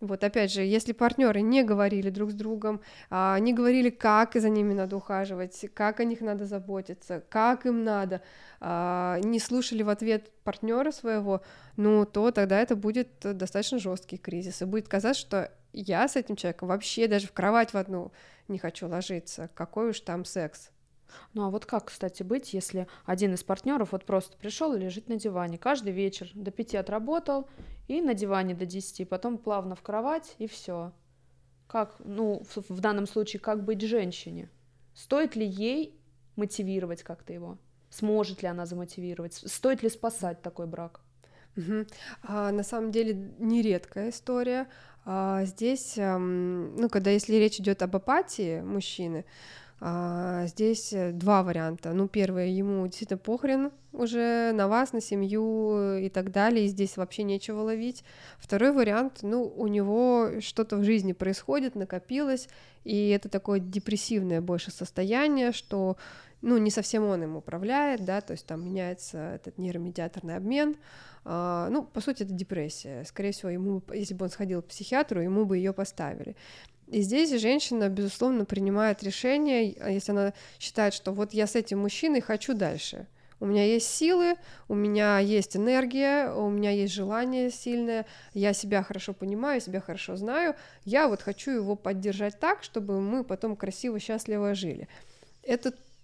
Вот 0.00 0.24
опять 0.24 0.52
же, 0.52 0.60
если 0.60 0.92
партнеры 0.92 1.40
не 1.40 1.62
говорили 1.62 2.10
друг 2.10 2.30
с 2.30 2.34
другом, 2.34 2.82
а, 3.08 3.38
не 3.38 3.54
говорили, 3.54 3.88
как 3.88 4.34
за 4.34 4.50
ними 4.50 4.74
надо 4.74 4.96
ухаживать, 4.96 5.64
как 5.72 6.00
о 6.00 6.04
них 6.04 6.20
надо 6.20 6.44
заботиться, 6.44 7.24
как 7.30 7.64
им 7.64 7.82
надо, 7.82 8.20
а, 8.60 9.18
не 9.20 9.40
слушали 9.40 9.82
в 9.82 9.88
ответ 9.88 10.30
партнера 10.44 10.90
своего, 10.90 11.40
ну 11.76 12.04
то 12.04 12.30
тогда 12.30 12.60
это 12.60 12.76
будет 12.76 13.08
достаточно 13.22 13.78
жесткий 13.78 14.18
кризис, 14.18 14.60
и 14.60 14.66
будет 14.66 14.86
казаться, 14.86 15.20
что 15.20 15.52
я 15.72 16.06
с 16.08 16.16
этим 16.16 16.36
человеком 16.36 16.68
вообще 16.68 17.08
даже 17.08 17.26
в 17.26 17.32
кровать 17.32 17.72
в 17.72 17.76
одну 17.78 18.12
не 18.48 18.58
хочу 18.58 18.88
ложиться, 18.88 19.48
какой 19.54 19.90
уж 19.90 20.00
там 20.00 20.26
секс. 20.26 20.70
Ну 21.34 21.44
а 21.44 21.50
вот 21.50 21.66
как, 21.66 21.86
кстати, 21.86 22.22
быть, 22.22 22.52
если 22.52 22.86
один 23.04 23.34
из 23.34 23.42
партнеров 23.42 23.92
вот 23.92 24.04
просто 24.04 24.36
пришел 24.36 24.74
и 24.74 24.78
лежит 24.78 25.08
на 25.08 25.16
диване 25.16 25.58
каждый 25.58 25.92
вечер, 25.92 26.30
до 26.34 26.50
пяти 26.50 26.76
отработал, 26.76 27.48
и 27.88 28.00
на 28.00 28.14
диване 28.14 28.54
до 28.54 28.66
десяти, 28.66 29.04
потом 29.04 29.38
плавно 29.38 29.74
в 29.76 29.82
кровать, 29.82 30.34
и 30.38 30.46
все. 30.46 30.92
Как, 31.68 31.96
ну, 32.00 32.42
в, 32.54 32.70
в 32.70 32.80
данном 32.80 33.06
случае, 33.06 33.40
как 33.40 33.64
быть 33.64 33.80
женщине? 33.80 34.50
Стоит 34.94 35.36
ли 35.36 35.46
ей 35.46 35.98
мотивировать 36.36 37.02
как-то 37.02 37.32
его? 37.32 37.58
Сможет 37.90 38.42
ли 38.42 38.48
она 38.48 38.66
замотивировать? 38.66 39.34
Стоит 39.34 39.82
ли 39.82 39.88
спасать 39.88 40.42
такой 40.42 40.66
брак? 40.66 41.00
Угу. 41.56 41.86
А, 42.24 42.52
на 42.52 42.62
самом 42.62 42.90
деле 42.90 43.14
нередкая 43.38 44.10
история. 44.10 44.68
А, 45.04 45.44
здесь, 45.44 45.94
ну, 45.96 46.88
когда 46.90 47.10
если 47.10 47.36
речь 47.36 47.60
идет 47.60 47.82
об 47.82 47.94
апатии 47.96 48.60
мужчины, 48.60 49.24
а, 49.78 50.46
здесь 50.46 50.92
э, 50.92 51.12
два 51.12 51.42
варианта. 51.42 51.92
Ну, 51.92 52.08
первое, 52.08 52.46
ему 52.46 52.86
действительно 52.86 53.18
похрен 53.18 53.70
уже 53.92 54.52
на 54.52 54.68
вас, 54.68 54.92
на 54.92 55.00
семью 55.00 55.98
и 55.98 56.08
так 56.08 56.30
далее, 56.30 56.64
и 56.64 56.68
здесь 56.68 56.96
вообще 56.96 57.24
нечего 57.24 57.60
ловить. 57.60 58.02
Второй 58.38 58.72
вариант, 58.72 59.18
ну, 59.22 59.44
у 59.44 59.66
него 59.66 60.40
что-то 60.40 60.76
в 60.76 60.84
жизни 60.84 61.12
происходит, 61.12 61.74
накопилось, 61.74 62.48
и 62.84 63.08
это 63.10 63.28
такое 63.28 63.58
депрессивное 63.60 64.40
больше 64.40 64.70
состояние, 64.70 65.52
что, 65.52 65.96
ну, 66.42 66.58
не 66.58 66.70
совсем 66.70 67.04
он 67.04 67.22
им 67.22 67.36
управляет, 67.36 68.04
да, 68.04 68.20
то 68.20 68.32
есть 68.32 68.46
там 68.46 68.64
меняется 68.64 69.34
этот 69.34 69.58
нейромедиаторный 69.58 70.36
обмен, 70.36 70.76
Uh, 71.26 71.68
ну, 71.70 71.82
по 71.82 72.00
сути, 72.00 72.22
это 72.22 72.32
депрессия. 72.32 73.02
Скорее 73.04 73.32
всего, 73.32 73.50
ему, 73.50 73.82
если 73.92 74.14
бы 74.14 74.26
он 74.26 74.30
сходил 74.30 74.62
к 74.62 74.66
психиатру, 74.66 75.20
ему 75.20 75.44
бы 75.44 75.56
ее 75.56 75.72
поставили. 75.72 76.36
И 76.86 77.00
здесь 77.00 77.30
женщина, 77.40 77.88
безусловно, 77.88 78.44
принимает 78.44 79.02
решение, 79.02 79.74
а 79.80 79.90
если 79.90 80.12
она 80.12 80.34
считает, 80.60 80.94
что 80.94 81.12
вот 81.12 81.32
я 81.32 81.48
с 81.48 81.56
этим 81.56 81.80
мужчиной 81.80 82.20
хочу 82.20 82.54
дальше. 82.54 83.08
У 83.40 83.46
меня 83.46 83.64
есть 83.64 83.88
силы, 83.88 84.36
у 84.68 84.74
меня 84.74 85.18
есть 85.18 85.56
энергия, 85.56 86.30
у 86.30 86.48
меня 86.48 86.70
есть 86.70 86.94
желание 86.94 87.50
сильное, 87.50 88.06
я 88.32 88.52
себя 88.52 88.84
хорошо 88.84 89.12
понимаю, 89.12 89.60
себя 89.60 89.80
хорошо 89.80 90.14
знаю, 90.16 90.54
я 90.84 91.08
вот 91.08 91.22
хочу 91.22 91.50
его 91.50 91.74
поддержать 91.74 92.38
так, 92.38 92.62
чтобы 92.62 93.00
мы 93.00 93.24
потом 93.24 93.56
красиво, 93.56 93.98
счастливо 93.98 94.54
жили. 94.54 94.86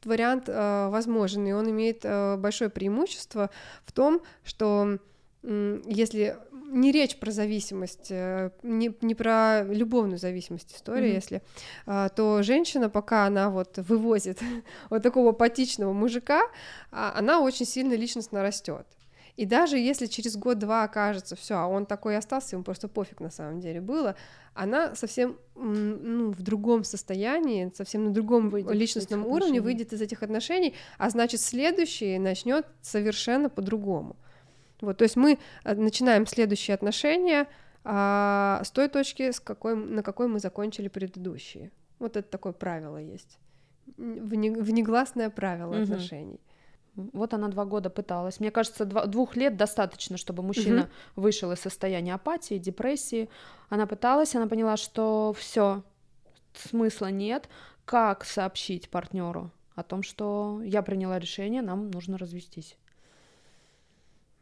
Этот 0.03 0.11
вариант 0.11 0.49
э, 0.49 0.89
возможен, 0.89 1.47
и 1.47 1.53
он 1.53 1.71
имеет 1.71 2.01
э, 2.03 2.37
большое 2.37 2.71
преимущество 2.71 3.51
в 3.85 3.93
том, 3.93 4.21
что 4.43 4.99
если 5.45 6.37
не 6.73 6.91
речь 6.91 7.17
про 7.19 7.31
зависимость, 7.31 8.11
э, 8.11 8.51
не, 8.65 8.93
не 9.01 9.15
про 9.15 9.63
любовную 9.63 10.19
зависимость 10.19 10.75
история, 10.75 11.11
mm-hmm. 11.11 11.15
если, 11.15 11.43
а, 11.87 12.09
то 12.09 12.43
женщина, 12.43 12.89
пока 12.89 13.27
она 13.27 13.51
вот 13.51 13.79
вывозит 13.79 14.41
вот 14.91 15.03
такого 15.03 15.31
апатичного 15.31 15.93
мужика, 15.93 16.43
а, 16.91 17.13
она 17.17 17.41
очень 17.41 17.67
сильно 17.67 17.95
личностно 17.95 18.43
растет. 18.43 18.87
И 19.37 19.47
даже 19.47 19.79
если 19.79 20.07
через 20.07 20.37
год-два 20.37 20.85
окажется, 20.85 21.37
все, 21.37 21.55
а 21.55 21.67
он 21.67 21.87
такой 21.87 22.17
остался, 22.19 22.55
ему 22.55 22.65
просто 22.65 22.87
пофиг 22.87 23.21
на 23.21 23.31
самом 23.31 23.61
деле 23.61 23.81
было, 23.81 24.15
она 24.53 24.95
совсем 24.95 25.39
ну, 25.55 26.33
в 26.33 26.43
другом 26.43 26.85
состоянии, 26.85 27.73
совсем 27.75 28.05
на 28.05 28.11
другом 28.11 28.51
выйдет 28.51 28.73
личностном 28.73 29.27
уровне 29.27 29.63
выйдет 29.63 29.95
из 29.95 30.03
этих 30.03 30.23
отношений, 30.23 30.75
а 30.99 31.09
значит 31.09 31.41
следующий 31.41 32.19
начнет 32.19 32.67
совершенно 32.83 33.49
по-другому. 33.49 34.17
Вот, 34.83 34.99
то 34.99 35.05
есть 35.05 35.17
мы 35.17 35.39
э, 35.65 35.75
начинаем 35.75 36.27
следующие 36.27 36.75
отношения 36.75 37.47
а, 37.85 38.61
с 38.65 38.71
той 38.71 38.89
точки, 38.89 39.31
с 39.31 39.41
какой, 39.41 39.77
на 39.77 40.03
какой 40.03 40.29
мы 40.29 40.41
закончили 40.41 40.89
предыдущие. 40.89 41.71
Вот 41.99 42.17
это 42.17 42.29
такое 42.29 42.53
правило 42.53 42.99
есть. 42.99 43.39
Внегласное 43.97 45.31
правило 45.31 45.75
угу. 45.75 45.83
отношений. 45.85 46.41
Вот 46.95 47.33
она 47.33 47.49
два 47.49 47.65
года 47.65 47.89
пыталась. 47.89 48.39
Мне 48.39 48.51
кажется, 48.51 48.85
два, 48.85 49.07
двух 49.07 49.35
лет 49.37 49.57
достаточно, 49.57 50.19
чтобы 50.19 50.43
мужчина 50.43 50.83
угу. 50.83 51.23
вышел 51.23 51.51
из 51.53 51.61
состояния 51.61 52.15
апатии, 52.15 52.59
депрессии. 52.59 53.31
Она 53.71 53.87
пыталась, 53.87 54.35
она 54.35 54.47
поняла, 54.47 54.77
что 54.77 55.35
все, 55.39 55.83
смысла 56.55 57.11
нет. 57.11 57.49
Как 57.85 58.25
сообщить 58.25 58.91
партнеру 58.91 59.51
о 59.75 59.83
том, 59.83 60.03
что 60.03 60.61
я 60.65 60.83
приняла 60.83 61.19
решение, 61.19 61.63
нам 61.63 61.91
нужно 61.91 62.19
развестись? 62.19 62.77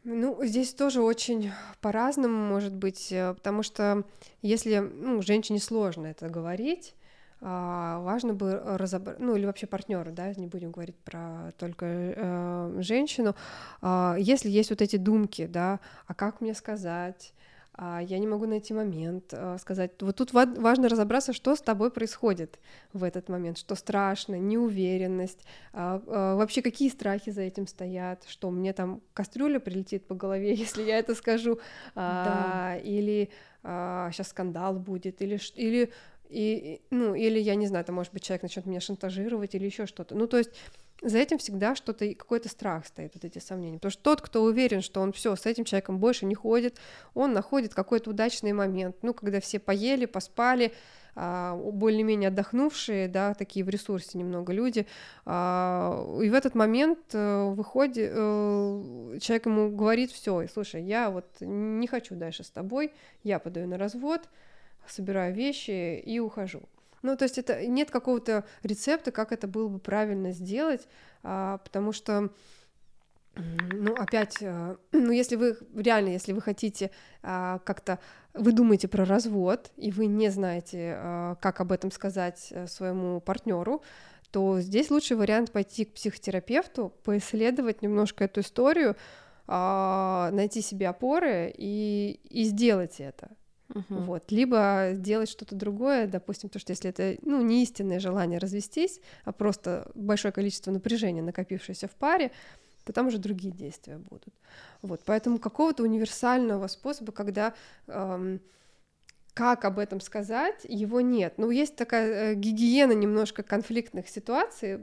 Ну, 0.03 0.43
здесь 0.43 0.73
тоже 0.73 1.01
очень 1.01 1.51
по-разному 1.79 2.35
может 2.35 2.73
быть, 2.73 3.11
э, 3.11 3.35
потому 3.35 3.61
что 3.61 4.03
если 4.41 4.79
ну, 4.79 5.21
женщине 5.21 5.59
сложно 5.59 6.07
это 6.07 6.27
говорить, 6.27 6.95
важно 7.41 8.33
бы 8.33 8.61
разобрать, 8.63 9.19
ну 9.19 9.35
или 9.35 9.45
вообще 9.45 9.65
партнеру, 9.65 10.11
да, 10.11 10.31
не 10.35 10.47
будем 10.47 10.71
говорить 10.71 10.97
про 10.97 11.51
только 11.57 11.85
э, 11.87 12.75
женщину, 12.81 13.35
э, 13.81 14.15
если 14.19 14.49
есть 14.49 14.69
вот 14.69 14.81
эти 14.81 14.97
думки, 14.97 15.47
да, 15.47 15.79
а 16.05 16.13
как 16.13 16.41
мне 16.41 16.53
сказать, 16.53 17.33
а, 17.73 17.99
я 17.99 18.19
не 18.19 18.27
могу 18.27 18.45
найти 18.45 18.73
момент 18.73 19.33
а, 19.33 19.57
сказать. 19.57 19.91
Вот 20.01 20.17
тут 20.17 20.33
важно 20.33 20.89
разобраться, 20.89 21.33
что 21.33 21.55
с 21.55 21.61
тобой 21.61 21.89
происходит 21.89 22.59
в 22.91 23.03
этот 23.03 23.29
момент, 23.29 23.57
что 23.57 23.75
страшно, 23.75 24.35
неуверенность, 24.35 25.45
а, 25.73 26.01
вообще 26.35 26.61
какие 26.61 26.89
страхи 26.89 27.31
за 27.31 27.41
этим 27.41 27.67
стоят, 27.67 28.25
что 28.27 28.51
мне 28.51 28.73
там 28.73 29.01
кастрюля 29.13 29.59
прилетит 29.59 30.05
по 30.05 30.15
голове, 30.15 30.53
если 30.55 30.83
я 30.83 30.99
это 30.99 31.15
скажу, 31.15 31.59
да. 31.95 32.77
или 32.83 33.29
сейчас 33.63 34.29
скандал 34.29 34.73
будет, 34.73 35.21
или 35.21 35.39
или 35.55 35.93
и, 36.31 36.81
ну, 36.89 37.13
или 37.13 37.39
я 37.39 37.55
не 37.55 37.67
знаю, 37.67 37.85
там, 37.85 37.95
может 37.95 38.13
быть, 38.13 38.23
человек 38.23 38.43
начнет 38.43 38.65
меня 38.65 38.79
шантажировать 38.79 39.55
или 39.55 39.65
еще 39.65 39.85
что-то. 39.85 40.15
Ну, 40.15 40.27
то 40.27 40.37
есть 40.37 40.51
за 41.01 41.17
этим 41.17 41.39
всегда 41.39 41.75
что-то, 41.75 42.13
какой-то 42.13 42.47
страх 42.47 42.85
стоит, 42.85 43.11
вот 43.15 43.25
эти 43.25 43.39
сомнения. 43.39 43.77
Потому 43.77 43.91
что 43.91 44.03
тот, 44.03 44.21
кто 44.21 44.43
уверен, 44.43 44.81
что 44.81 45.01
он 45.01 45.13
все 45.13 45.35
с 45.35 45.45
этим 45.45 45.65
человеком 45.65 45.97
больше 45.97 46.25
не 46.25 46.35
ходит, 46.35 46.77
он 47.13 47.33
находит 47.33 47.73
какой-то 47.73 48.11
удачный 48.11 48.53
момент. 48.53 48.97
Ну, 49.01 49.13
когда 49.13 49.39
все 49.39 49.59
поели, 49.59 50.05
поспали, 50.05 50.73
а, 51.15 51.55
более-менее 51.55 52.29
отдохнувшие, 52.29 53.07
да, 53.07 53.33
такие 53.33 53.65
в 53.65 53.69
ресурсе 53.69 54.17
немного 54.17 54.53
люди, 54.53 54.87
а, 55.25 56.19
и 56.21 56.29
в 56.29 56.33
этот 56.33 56.55
момент 56.55 56.99
э, 57.11 57.49
выходит, 57.49 58.11
э, 58.13 59.17
человек 59.19 59.45
ему 59.45 59.75
говорит, 59.75 60.11
все, 60.11 60.47
слушай, 60.47 60.81
я 60.81 61.09
вот 61.09 61.25
не 61.41 61.87
хочу 61.87 62.15
дальше 62.15 62.45
с 62.45 62.49
тобой, 62.49 62.93
я 63.23 63.39
подаю 63.39 63.67
на 63.67 63.77
развод, 63.77 64.29
собираю 64.87 65.33
вещи 65.33 65.99
и 65.99 66.19
ухожу. 66.19 66.63
Ну, 67.01 67.15
то 67.15 67.23
есть 67.23 67.37
это 67.37 67.65
нет 67.65 67.89
какого-то 67.89 68.45
рецепта, 68.63 69.11
как 69.11 69.31
это 69.31 69.47
было 69.47 69.67
бы 69.67 69.79
правильно 69.79 70.31
сделать, 70.31 70.87
а, 71.23 71.57
потому 71.59 71.91
что 71.91 72.29
ну, 73.35 73.93
опять, 73.95 74.37
а, 74.43 74.77
ну, 74.91 75.11
если 75.11 75.35
вы 75.35 75.57
реально, 75.75 76.09
если 76.09 76.33
вы 76.33 76.41
хотите 76.41 76.91
а, 77.23 77.59
как-то, 77.59 77.99
вы 78.33 78.51
думаете 78.51 78.87
про 78.87 79.05
развод, 79.05 79.71
и 79.77 79.91
вы 79.91 80.05
не 80.05 80.29
знаете, 80.29 80.95
а, 80.97 81.35
как 81.35 81.61
об 81.61 81.71
этом 81.71 81.91
сказать 81.91 82.47
э, 82.51 82.67
своему 82.67 83.19
партнеру, 83.21 83.83
то 84.31 84.59
здесь 84.61 84.89
лучший 84.89 85.17
вариант 85.17 85.51
пойти 85.51 85.85
к 85.85 85.93
психотерапевту, 85.93 86.93
поисследовать 87.03 87.81
немножко 87.81 88.25
эту 88.25 88.41
историю, 88.41 88.95
а, 89.47 90.29
найти 90.31 90.61
себе 90.61 90.87
опоры 90.87 91.53
и, 91.57 92.19
и 92.29 92.43
сделать 92.43 92.99
это. 92.99 93.29
Uh-huh. 93.73 94.03
Вот. 94.05 94.31
Либо 94.31 94.91
делать 94.95 95.29
что-то 95.29 95.55
другое, 95.55 96.07
допустим, 96.07 96.49
потому 96.49 96.61
что 96.61 96.71
если 96.71 96.89
это 96.89 97.17
ну, 97.21 97.41
не 97.41 97.63
истинное 97.63 97.99
желание 97.99 98.39
развестись, 98.39 98.99
а 99.23 99.31
просто 99.31 99.89
большое 99.95 100.31
количество 100.31 100.71
напряжения, 100.71 101.21
накопившееся 101.21 101.87
в 101.87 101.91
паре, 101.91 102.31
то 102.83 102.93
там 102.93 103.07
уже 103.07 103.17
другие 103.17 103.53
действия 103.53 103.97
будут. 103.97 104.33
Вот. 104.81 105.01
Поэтому 105.05 105.39
какого-то 105.39 105.83
универсального 105.83 106.67
способа, 106.67 107.11
когда 107.11 107.53
эм, 107.87 108.41
как 109.33 109.65
об 109.65 109.79
этом 109.79 110.01
сказать, 110.01 110.65
его 110.67 110.99
нет. 111.01 111.35
Ну, 111.37 111.51
есть 111.51 111.75
такая 111.75 112.31
э, 112.31 112.35
гигиена 112.35 112.91
немножко 112.91 113.43
конфликтных 113.43 114.09
ситуаций, 114.09 114.79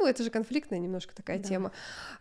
ну, 0.00 0.06
это 0.06 0.22
же 0.22 0.30
конфликтная 0.30 0.78
немножко 0.78 1.14
такая 1.14 1.38
Да. 1.38 1.44
тема, 1.44 1.72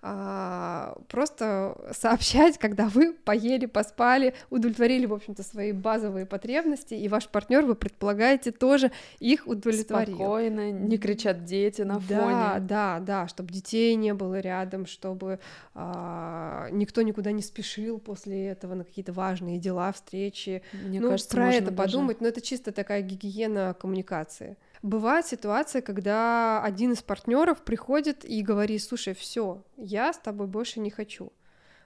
а, 0.01 0.97
просто 1.07 1.77
сообщать, 1.93 2.57
когда 2.57 2.89
вы 2.89 3.13
поели, 3.13 3.65
поспали, 3.65 4.33
удовлетворили, 4.49 5.05
в 5.05 5.13
общем-то, 5.13 5.43
свои 5.43 5.71
базовые 5.71 6.25
потребности, 6.25 6.93
и 6.93 7.07
ваш 7.07 7.29
партнер, 7.29 7.63
вы 7.63 7.75
предполагаете, 7.75 8.51
тоже 8.51 8.91
их 9.19 9.47
удовлетворил. 9.47 10.15
Спокойно, 10.15 10.71
не 10.71 10.97
кричат 10.97 11.45
дети 11.45 11.83
на 11.83 11.99
да, 11.99 12.19
фоне. 12.19 12.67
Да, 12.67 12.99
да, 12.99 13.27
чтобы 13.27 13.53
детей 13.53 13.95
не 13.95 14.13
было 14.13 14.39
рядом, 14.39 14.85
чтобы 14.85 15.39
а, 15.73 16.67
никто 16.71 17.01
никуда 17.01 17.31
не 17.31 17.41
спешил 17.41 17.99
после 17.99 18.47
этого 18.47 18.75
на 18.75 18.83
какие-то 18.83 19.13
важные 19.13 19.57
дела, 19.57 19.91
встречи. 19.93 20.61
Мне 20.73 20.99
ну, 20.99 21.11
кажется, 21.11 21.35
про 21.35 21.53
это 21.53 21.71
даже- 21.71 21.77
подумать, 21.77 22.19
но 22.21 22.27
это 22.27 22.41
чисто 22.41 22.71
такая 22.71 23.01
гигиена 23.01 23.73
коммуникации. 23.79 24.57
Бывает 24.81 25.25
ситуация, 25.25 25.81
когда 25.81 26.63
один 26.63 26.93
из 26.93 27.01
партнеров 27.01 27.61
приходит 27.63 28.23
и 28.23 28.41
говорит, 28.41 28.81
слушай, 28.81 29.13
все, 29.13 29.63
я 29.75 30.13
с 30.13 30.17
тобой 30.17 30.47
больше 30.47 30.79
не 30.79 30.89
хочу. 30.89 31.33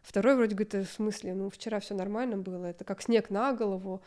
Второй 0.04 0.36
вроде 0.36 0.54
говорит, 0.54 0.76
«Э, 0.76 0.84
в 0.84 0.92
смысле, 0.92 1.34
ну 1.34 1.50
вчера 1.50 1.80
все 1.80 1.96
нормально 1.96 2.38
было, 2.38 2.66
это 2.66 2.84
как 2.84 3.02
снег 3.02 3.30
на 3.30 3.54
голову, 3.54 4.02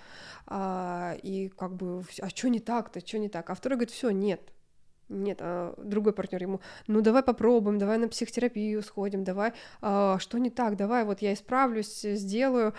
а, 0.47 1.17
и 1.23 1.49
как 1.49 1.75
бы, 1.75 2.05
а 2.21 2.29
что 2.29 2.49
не 2.49 2.61
так-то, 2.61 3.01
что 3.01 3.19
не 3.19 3.31
так? 3.31 3.49
А 3.49 3.55
второй 3.55 3.79
говорит, 3.79 3.95
все, 3.95 4.11
нет, 4.11 4.41
нет, 5.09 5.39
а 5.41 5.75
другой 5.79 6.13
партнер 6.13 6.43
ему, 6.43 6.61
ну 6.87 7.01
давай 7.01 7.23
попробуем, 7.23 7.79
давай 7.79 7.97
на 7.97 8.09
психотерапию 8.09 8.83
сходим, 8.83 9.25
давай, 9.25 9.55
а, 9.81 10.19
что 10.19 10.37
не 10.37 10.51
так, 10.51 10.77
давай, 10.77 11.05
вот 11.05 11.23
я 11.23 11.33
исправлюсь, 11.33 12.03
сделаю, 12.03 12.75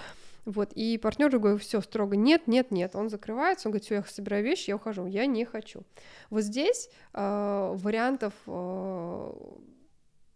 вот, 0.47 0.71
и 0.73 0.97
партнер 0.97 1.29
другой 1.29 1.57
все 1.57 1.81
строго 1.81 2.15
нет, 2.15 2.47
нет, 2.47 2.71
нет, 2.71 2.95
он 2.95 3.09
закрывается, 3.09 3.67
он 3.67 3.73
говорит, 3.73 3.83
все, 3.83 3.95
я 3.95 4.03
собираю 4.03 4.45
вещи, 4.45 4.69
я 4.69 4.77
ухожу, 4.77 5.05
я 5.05 5.25
не 5.25 5.43
хочу. 5.43 5.83
Вот 6.29 6.41
здесь 6.41 6.89
э, 7.13 7.73
вариантов 7.75 8.33
э, 8.47 9.31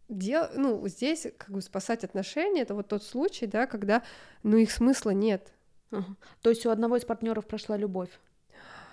дел, 0.09 0.49
ну 0.57 0.85
здесь 0.89 1.27
как 1.37 1.51
бы 1.51 1.61
спасать 1.61 2.03
отношения, 2.03 2.63
это 2.63 2.75
вот 2.75 2.89
тот 2.89 3.05
случай, 3.05 3.47
да, 3.47 3.67
когда, 3.67 4.03
ну 4.43 4.57
их 4.57 4.71
смысла 4.71 5.11
нет. 5.11 5.53
Ага. 5.91 6.17
То 6.41 6.49
есть 6.49 6.65
у 6.65 6.71
одного 6.71 6.97
из 6.97 7.05
партнеров 7.05 7.47
прошла 7.47 7.77
любовь. 7.77 8.11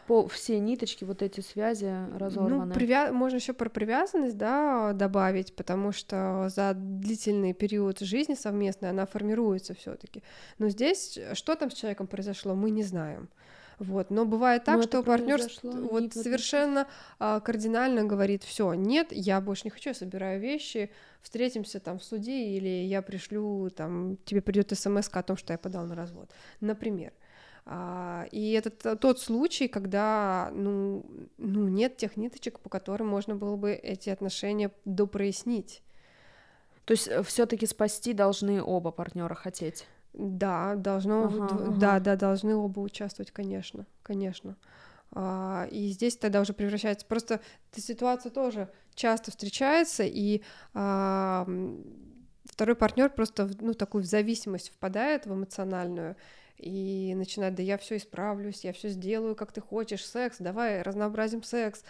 По 0.09 0.27
все 0.27 0.59
ниточки, 0.59 1.05
вот 1.05 1.23
эти 1.23 1.41
связи 1.41 1.93
разорваны. 2.17 2.65
Ну, 2.65 2.73
привя- 2.73 3.13
можно 3.13 3.37
еще 3.37 3.53
про 3.53 3.69
привязанность, 3.69 4.39
да, 4.39 4.93
добавить, 4.95 5.55
потому 5.55 5.93
что 5.93 6.49
за 6.49 6.73
длительный 6.75 7.53
период 7.53 8.01
жизни 8.01 8.35
совместной 8.35 8.89
она 8.89 9.05
формируется 9.05 9.75
все-таки. 9.75 10.23
Но 10.59 10.71
здесь 10.71 11.19
что 11.35 11.55
там 11.57 11.71
с 11.71 11.75
человеком 11.75 12.07
произошло, 12.07 12.55
мы 12.55 12.71
не 12.71 12.83
знаем. 12.83 13.29
Вот. 13.79 14.11
Но 14.11 14.25
бывает 14.25 14.65
так, 14.65 14.77
Но 14.77 14.83
что 14.83 14.99
это 14.99 15.07
партнер 15.07 15.41
вот 15.63 16.13
совершенно 16.15 16.89
а, 17.19 17.41
кардинально 17.41 18.05
говорит: 18.05 18.43
все, 18.45 18.75
нет, 18.75 19.09
я 19.11 19.41
больше 19.41 19.63
не 19.65 19.71
хочу, 19.71 19.91
я 19.91 19.95
собираю 19.95 20.41
вещи, 20.41 20.91
встретимся 21.21 21.81
там 21.81 21.99
в 21.99 22.05
суде, 22.05 22.57
или 22.57 22.87
я 22.87 23.03
пришлю, 23.03 23.71
там, 23.71 24.17
тебе 24.25 24.41
придет 24.41 24.77
смс 24.77 25.09
о 25.13 25.23
том, 25.23 25.37
что 25.37 25.53
я 25.53 25.59
подал 25.59 25.85
на 25.85 25.95
развод. 25.95 26.31
Например. 26.61 27.13
А, 27.71 28.27
И 28.33 28.53
это 28.53 28.71
т- 28.71 28.97
тот 28.97 29.21
случай, 29.21 29.69
когда 29.69 30.51
ну, 30.55 31.05
ну, 31.37 31.69
нет 31.69 31.99
тех 31.99 32.17
ниточек, 32.17 32.61
по 32.61 32.71
которым 32.71 33.09
можно 33.09 33.37
было 33.37 33.57
бы 33.57 33.73
эти 33.73 34.09
отношения 34.09 34.71
допрояснить. 34.87 35.83
То 36.87 36.93
есть 36.93 37.11
все-таки 37.27 37.67
спасти 37.67 38.15
должны 38.15 38.63
оба 38.63 38.91
партнера 38.91 39.35
хотеть. 39.35 39.87
Да, 40.15 40.77
должно, 40.77 41.27
Ага, 41.27 41.45
ага. 41.45 41.71
да, 41.79 42.01
да, 42.01 42.17
должны 42.17 42.57
оба 42.57 42.81
участвовать, 42.81 43.33
конечно, 43.33 43.85
конечно. 44.03 44.57
А, 45.13 45.69
и 45.71 45.89
здесь 45.89 46.17
тогда 46.17 46.41
уже 46.41 46.55
превращается. 46.55 47.05
Просто 47.05 47.43
эта 47.71 47.83
ситуация 47.83 48.31
тоже 48.31 48.71
часто 48.95 49.31
встречается, 49.31 50.05
и 50.05 50.41
второй 50.73 51.45
партнер 52.77 53.11
просто 53.11 53.51
ну 53.61 53.75
такую 53.75 54.03
в 54.03 54.07
зависимость 54.07 54.71
впадает 54.71 55.27
в 55.27 55.35
эмоциональную 55.35 56.17
и 56.59 57.15
начинает, 57.17 57.55
да 57.55 57.63
я 57.63 57.79
все 57.79 57.97
исправлюсь, 57.97 58.65
я 58.65 58.73
все 58.73 58.89
сделаю, 58.89 59.35
как 59.37 59.53
ты 59.53 59.61
хочешь, 59.61 60.05
секс, 60.05 60.37
давай 60.41 60.83
разнообразим 60.83 61.43
секс, 61.43 61.85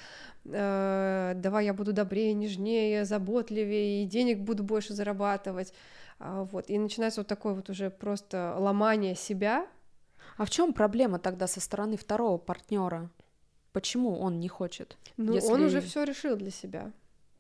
э, 0.45 1.33
давай 1.37 1.65
я 1.65 1.75
буду 1.75 1.93
добрее, 1.93 2.35
нежнее, 2.35 3.05
заботливее, 3.05 4.03
и 4.03 4.07
денег 4.07 4.39
буду 4.41 4.63
больше 4.63 4.95
зарабатывать. 4.95 5.73
А, 6.19 6.45
Вот, 6.45 6.69
и 6.69 6.79
начинается 6.79 7.21
вот 7.21 7.27
такое 7.29 7.55
вот 7.55 7.71
уже 7.71 7.91
просто 7.91 8.55
ломание 8.59 9.15
себя. 9.15 9.67
А 10.37 10.45
в 10.45 10.51
чем 10.51 10.73
проблема 10.73 11.19
тогда 11.19 11.47
со 11.47 11.61
стороны 11.61 11.97
второго 11.97 12.39
партнера? 12.39 13.09
Почему 13.73 14.19
он 14.19 14.41
не 14.41 14.49
хочет? 14.49 14.97
Ну, 15.17 15.35
Если- 15.35 15.53
он 15.53 15.63
уже 15.63 15.81
все 15.81 16.05
решил 16.05 16.37
для 16.37 16.51
себя. 16.51 16.93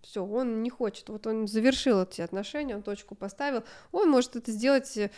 Все, 0.02 0.24
он 0.24 0.62
не 0.62 0.70
хочет. 0.70 1.08
Вот 1.08 1.26
он 1.26 1.46
завершил 1.48 2.02
эти 2.02 2.20
отношения, 2.20 2.76
он 2.76 2.82
точку 2.82 3.14
поставил. 3.14 3.64
Он 3.90 4.08
может 4.08 4.36
это 4.36 4.52
сделать 4.52 4.96
э, 4.96 5.08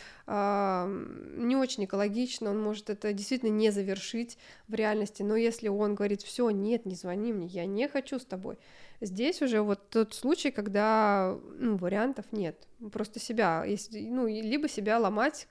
не 1.37 1.55
очень 1.55 1.85
экологично, 1.85 2.49
он 2.49 2.61
может 2.61 2.89
это 2.89 3.13
действительно 3.13 3.49
не 3.49 3.71
завершить 3.71 4.37
в 4.67 4.73
реальности. 4.73 5.21
Но 5.21 5.35
если 5.35 5.67
он 5.67 5.95
говорит, 5.95 6.23
все, 6.23 6.49
нет, 6.49 6.85
не 6.85 6.95
звони 6.95 7.31
мне, 7.31 7.45
я 7.45 7.65
не 7.65 7.87
хочу 7.87 8.19
с 8.19 8.25
тобой. 8.25 8.57
Здесь 9.01 9.41
уже 9.41 9.61
вот 9.61 9.89
тот 9.89 10.13
случай, 10.13 10.51
когда 10.51 11.37
ну, 11.57 11.77
вариантов 11.77 12.25
нет. 12.31 12.67
Просто 12.91 13.19
себя, 13.19 13.63
если, 13.65 13.99
ну, 14.09 14.27
либо 14.27 14.67
себя 14.67 14.99
ломать, 14.99 15.47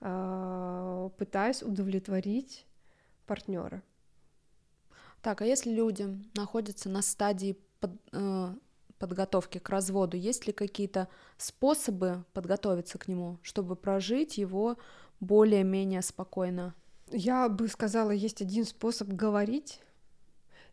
а, 0.00 1.08
пытаясь 1.16 1.62
удовлетворить 1.62 2.66
партнера. 3.26 3.82
Так, 5.22 5.40
а 5.40 5.46
если 5.46 5.70
люди 5.70 6.06
находятся 6.34 6.90
на 6.90 7.00
стадии 7.00 7.56
под- 7.84 8.00
э, 8.12 8.54
подготовки 8.98 9.58
к 9.58 9.68
разводу, 9.68 10.16
есть 10.16 10.46
ли 10.46 10.52
какие-то 10.52 11.08
способы 11.36 12.24
подготовиться 12.32 12.98
к 12.98 13.08
нему, 13.08 13.38
чтобы 13.42 13.76
прожить 13.76 14.38
его 14.38 14.76
более-менее 15.20 16.02
спокойно? 16.02 16.74
Я 17.10 17.48
бы 17.48 17.68
сказала, 17.68 18.10
есть 18.10 18.40
один 18.40 18.64
способ 18.64 19.08
говорить. 19.08 19.80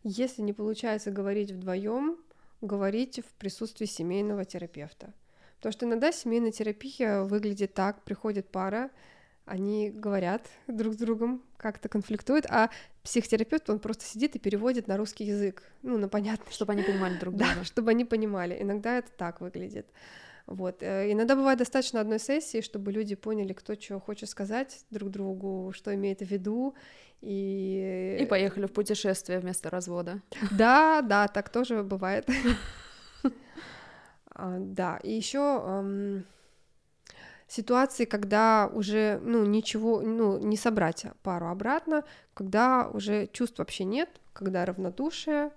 Если 0.02 0.42
не 0.42 0.52
получается 0.52 1.10
говорить 1.10 1.50
вдвоем, 1.50 2.16
говорите 2.60 3.22
в 3.22 3.32
присутствии 3.34 3.86
семейного 3.86 4.44
терапевта. 4.44 5.12
Потому 5.56 5.72
что 5.72 5.86
иногда 5.86 6.10
семейная 6.10 6.52
терапия 6.52 7.22
выглядит 7.22 7.74
так, 7.74 8.02
приходит 8.02 8.48
пара, 8.48 8.90
они 9.44 9.90
говорят 9.90 10.48
друг 10.68 10.94
с 10.94 10.96
другом, 10.96 11.42
как-то 11.56 11.88
конфликтуют, 11.88 12.46
а 12.48 12.70
психотерапевт, 13.02 13.68
он 13.70 13.78
просто 13.78 14.04
сидит 14.04 14.36
и 14.36 14.38
переводит 14.38 14.88
на 14.88 14.96
русский 14.96 15.24
язык, 15.24 15.62
ну, 15.82 15.98
на 15.98 16.08
понятный. 16.08 16.52
Чтобы 16.52 16.72
они 16.72 16.82
понимали 16.82 17.18
друг 17.18 17.34
Да, 17.36 17.46
друга. 17.52 17.64
чтобы 17.64 17.90
они 17.90 18.04
понимали. 18.04 18.56
Иногда 18.60 18.98
это 18.98 19.10
так 19.16 19.40
выглядит. 19.40 19.86
Вот. 20.46 20.82
э, 20.82 21.12
Иногда 21.12 21.36
бывает 21.36 21.58
достаточно 21.58 22.00
одной 22.00 22.18
сессии, 22.18 22.60
чтобы 22.60 22.92
люди 22.92 23.14
поняли, 23.14 23.52
кто 23.52 23.74
что 23.74 24.00
хочет 24.00 24.28
сказать 24.28 24.84
друг 24.90 25.10
другу, 25.10 25.72
что 25.74 25.94
имеет 25.94 26.20
в 26.20 26.26
виду. 26.26 26.74
И, 27.20 28.18
И 28.20 28.26
поехали 28.26 28.66
в 28.66 28.72
путешествие 28.72 29.38
вместо 29.38 29.70
развода. 29.70 30.20
Да, 30.50 31.02
да, 31.02 31.28
так 31.28 31.48
тоже 31.48 31.82
бывает. 31.82 32.28
А, 34.34 34.56
Да, 34.58 34.98
и 35.02 35.12
еще 35.12 35.38
ситуации, 37.52 38.04
когда 38.06 38.70
уже, 38.72 39.20
ну, 39.22 39.44
ничего, 39.44 40.00
ну, 40.00 40.38
не 40.38 40.56
собрать 40.56 41.06
пару 41.22 41.48
обратно, 41.48 42.04
когда 42.34 42.88
уже 42.88 43.26
чувств 43.32 43.58
вообще 43.58 43.84
нет, 43.84 44.08
когда 44.32 44.64
равнодушие, 44.64 45.50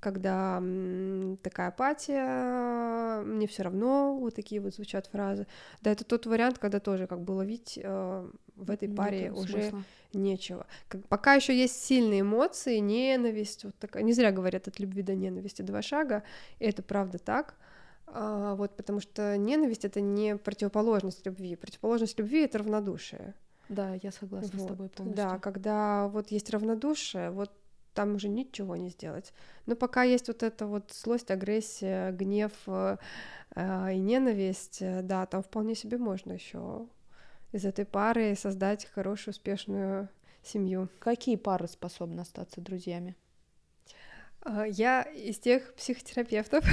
когда 0.00 0.58
м, 0.58 1.38
такая 1.42 1.68
апатия, 1.68 3.22
мне 3.22 3.46
все 3.46 3.62
равно, 3.62 4.16
вот 4.18 4.34
такие 4.34 4.60
вот 4.60 4.74
звучат 4.74 5.06
фразы. 5.06 5.46
Да, 5.80 5.90
это 5.92 6.04
тот 6.04 6.26
вариант, 6.26 6.58
когда 6.58 6.80
тоже 6.80 7.06
как 7.06 7.20
бы 7.20 7.32
ловить 7.32 7.78
э, 7.82 8.28
в 8.56 8.70
этой 8.70 8.88
паре 8.88 9.24
Нету 9.24 9.40
уже 9.40 9.62
смысла. 9.62 9.82
нечего. 10.12 10.66
Как- 10.88 11.06
пока 11.08 11.34
еще 11.34 11.56
есть 11.56 11.84
сильные 11.84 12.20
эмоции, 12.22 12.78
ненависть, 12.78 13.64
вот 13.64 13.76
такая. 13.78 14.02
Не 14.02 14.12
зря 14.12 14.32
говорят 14.32 14.68
от 14.68 14.80
любви 14.80 15.02
до 15.02 15.14
ненависти 15.14 15.62
два 15.62 15.82
шага, 15.82 16.22
и 16.58 16.64
это 16.64 16.82
правда 16.82 17.18
так. 17.18 17.54
А, 18.06 18.54
вот 18.54 18.76
потому 18.76 19.00
что 19.00 19.36
ненависть 19.36 19.84
это 19.84 20.00
не 20.00 20.36
противоположность 20.36 21.24
любви. 21.26 21.56
Противоположность 21.56 22.18
любви 22.18 22.44
это 22.44 22.58
равнодушие. 22.58 23.34
Да, 23.68 23.94
я 24.02 24.12
согласна 24.12 24.58
с 24.58 24.62
Вот. 24.62 24.68
тобой 24.68 24.88
полностью. 24.88 25.24
Да, 25.24 25.38
когда 25.38 26.08
вот 26.08 26.30
есть 26.30 26.50
равнодушие, 26.50 27.30
вот 27.30 27.50
там 27.94 28.14
уже 28.14 28.28
ничего 28.28 28.76
не 28.76 28.90
сделать. 28.90 29.32
Но 29.66 29.76
пока 29.76 30.02
есть 30.02 30.28
вот 30.28 30.42
эта 30.42 30.66
вот 30.66 30.92
злость, 30.92 31.30
агрессия, 31.30 32.10
гнев 32.12 32.52
э, 32.66 32.96
э, 33.54 33.94
и 33.94 33.98
ненависть, 33.98 34.78
э, 34.80 35.02
да, 35.02 35.26
там 35.26 35.42
вполне 35.42 35.74
себе 35.74 35.98
можно 35.98 36.32
еще 36.32 36.86
из 37.52 37.64
этой 37.64 37.84
пары 37.84 38.34
создать 38.34 38.86
хорошую, 38.86 39.32
успешную 39.32 40.08
семью. 40.42 40.88
Какие 40.98 41.36
пары 41.36 41.68
способны 41.68 42.20
остаться 42.20 42.60
друзьями? 42.60 43.16
А, 44.42 44.66
Я 44.66 45.02
из 45.02 45.38
тех 45.38 45.74
психотерапевтов, 45.74 46.64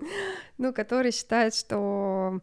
ну, 0.58 0.72
которые 0.72 1.12
считают, 1.12 1.54
что 1.54 2.40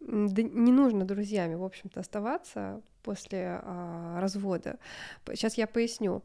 не 0.00 0.72
нужно 0.72 1.04
друзьями, 1.04 1.54
в 1.54 1.64
общем-то, 1.64 2.00
оставаться 2.00 2.82
после 3.02 3.60
а, 3.62 4.20
развода. 4.20 4.78
Сейчас 5.26 5.58
я 5.58 5.66
поясню. 5.66 6.22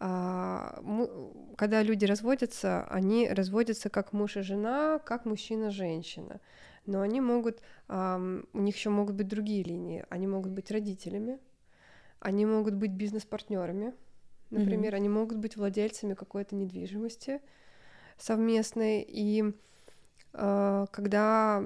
А, 0.00 0.78
мы, 0.82 1.08
когда 1.56 1.82
люди 1.82 2.04
разводятся, 2.04 2.84
они 2.84 3.28
разводятся 3.28 3.90
как 3.90 4.12
муж 4.12 4.36
и 4.36 4.42
жена, 4.42 4.98
как 5.04 5.24
мужчина 5.24 5.66
и 5.66 5.70
женщина. 5.70 6.40
Но 6.86 7.00
они 7.00 7.20
могут, 7.20 7.60
а, 7.88 8.18
у 8.52 8.58
них 8.60 8.76
еще 8.76 8.90
могут 8.90 9.14
быть 9.14 9.28
другие 9.28 9.62
линии. 9.62 10.04
Они 10.08 10.26
могут 10.26 10.52
быть 10.52 10.70
родителями, 10.70 11.38
они 12.20 12.46
могут 12.46 12.74
быть 12.74 12.92
бизнес-партнерами, 12.92 13.94
например, 14.50 14.92
mm-hmm. 14.92 14.96
они 14.96 15.08
могут 15.08 15.38
быть 15.38 15.56
владельцами 15.56 16.14
какой-то 16.14 16.54
недвижимости 16.54 17.40
совместной. 18.18 19.04
И 19.06 19.44
а, 20.32 20.86
когда 20.86 21.64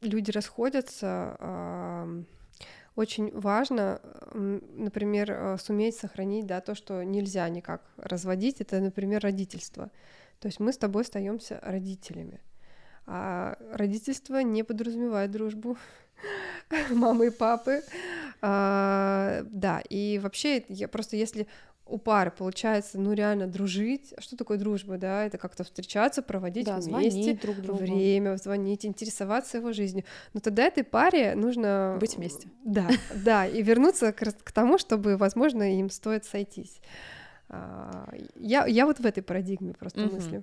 люди 0.00 0.30
расходятся, 0.30 1.36
а, 1.38 2.22
очень 2.96 3.32
важно, 3.32 4.00
например, 4.32 5.30
э, 5.32 5.58
суметь 5.58 5.96
сохранить, 5.96 6.46
да, 6.46 6.60
то, 6.60 6.76
что 6.76 7.02
нельзя 7.02 7.48
никак 7.48 7.82
разводить, 7.96 8.60
это, 8.60 8.78
например, 8.80 9.20
родительство. 9.20 9.90
То 10.38 10.46
есть 10.46 10.60
мы 10.60 10.72
с 10.72 10.78
тобой 10.78 11.02
остаемся 11.02 11.58
родителями. 11.62 12.40
А 13.06 13.58
родительство 13.72 14.38
не 14.38 14.62
подразумевает 14.62 15.32
дружбу 15.32 15.76
мамы 16.90 17.26
и 17.26 17.30
папы. 17.30 17.82
А, 18.40 19.42
да, 19.50 19.82
и 19.88 20.20
вообще, 20.22 20.64
я 20.68 20.86
просто 20.86 21.16
если 21.16 21.48
у 21.86 21.98
пары 21.98 22.30
получается, 22.30 22.98
ну, 22.98 23.12
реально 23.12 23.46
дружить. 23.46 24.14
А 24.16 24.20
что 24.22 24.36
такое 24.36 24.56
дружба, 24.56 24.96
да? 24.96 25.24
Это 25.24 25.36
как-то 25.36 25.64
встречаться, 25.64 26.22
проводить 26.22 26.66
да, 26.66 26.78
вместе 26.78 27.34
друг 27.34 27.56
другу. 27.56 27.78
время, 27.78 28.36
звонить, 28.36 28.86
интересоваться 28.86 29.58
его 29.58 29.72
жизнью. 29.72 30.04
Но 30.32 30.40
тогда 30.40 30.64
этой 30.64 30.82
паре 30.82 31.34
нужно... 31.34 31.98
Быть 32.00 32.16
вместе. 32.16 32.48
Да, 32.64 32.88
да, 33.14 33.46
и 33.46 33.62
вернуться 33.62 34.12
к, 34.12 34.52
тому, 34.52 34.78
чтобы, 34.78 35.16
возможно, 35.16 35.78
им 35.78 35.90
стоит 35.90 36.24
сойтись. 36.24 36.80
А, 37.50 38.08
я, 38.36 38.66
я 38.66 38.86
вот 38.86 38.98
в 38.98 39.04
этой 39.04 39.22
парадигме 39.22 39.74
просто 39.74 40.00
мыслю. 40.00 40.42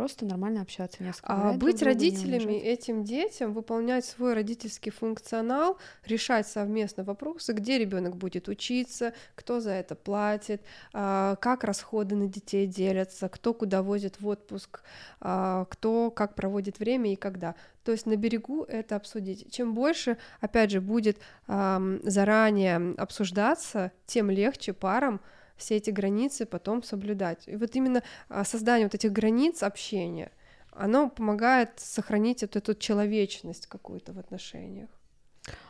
Просто 0.00 0.24
нормально 0.24 0.62
общаться 0.62 1.02
несколько 1.02 1.30
а 1.30 1.52
быть 1.52 1.82
родителями 1.82 2.54
этим 2.54 3.04
детям, 3.04 3.52
выполнять 3.52 4.06
свой 4.06 4.32
родительский 4.32 4.90
функционал, 4.90 5.76
решать 6.06 6.46
совместно 6.46 7.04
вопросы, 7.04 7.52
где 7.52 7.76
ребенок 7.76 8.16
будет 8.16 8.48
учиться, 8.48 9.12
кто 9.34 9.60
за 9.60 9.72
это 9.72 9.94
платит, 9.94 10.62
а, 10.94 11.36
как 11.36 11.64
расходы 11.64 12.16
на 12.16 12.28
детей 12.28 12.66
делятся, 12.66 13.28
кто 13.28 13.52
куда 13.52 13.82
возит 13.82 14.22
в 14.22 14.26
отпуск, 14.26 14.80
а, 15.20 15.66
кто 15.66 16.10
как 16.10 16.34
проводит 16.34 16.78
время 16.78 17.12
и 17.12 17.16
когда. 17.16 17.54
То 17.84 17.92
есть 17.92 18.06
на 18.06 18.16
берегу 18.16 18.64
это 18.64 18.96
обсудить. 18.96 19.52
Чем 19.52 19.74
больше, 19.74 20.16
опять 20.40 20.70
же, 20.70 20.80
будет 20.80 21.18
заранее 21.46 22.94
обсуждаться, 22.96 23.92
тем 24.06 24.30
легче 24.30 24.72
парам 24.72 25.20
все 25.60 25.76
эти 25.76 25.90
границы 25.90 26.46
потом 26.46 26.82
соблюдать. 26.82 27.46
И 27.46 27.56
вот 27.56 27.76
именно 27.76 28.02
а, 28.28 28.44
создание 28.44 28.86
вот 28.86 28.94
этих 28.94 29.12
границ 29.12 29.62
общения, 29.62 30.32
оно 30.72 31.08
помогает 31.08 31.70
сохранить 31.76 32.42
вот 32.42 32.56
эту 32.56 32.74
человечность 32.74 33.66
какую-то 33.66 34.12
в 34.12 34.18
отношениях. 34.18 34.88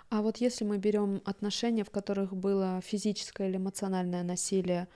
А 0.09 0.23
вот 0.23 0.39
если 0.39 0.65
мы 0.65 0.79
берем 0.79 1.23
отношения, 1.25 1.85
в 1.85 1.91
которых 1.91 2.35
было 2.35 2.81
физическое 2.81 3.49
или 3.49 3.57
эмоциональное 3.57 4.23
насилие, 4.23 4.89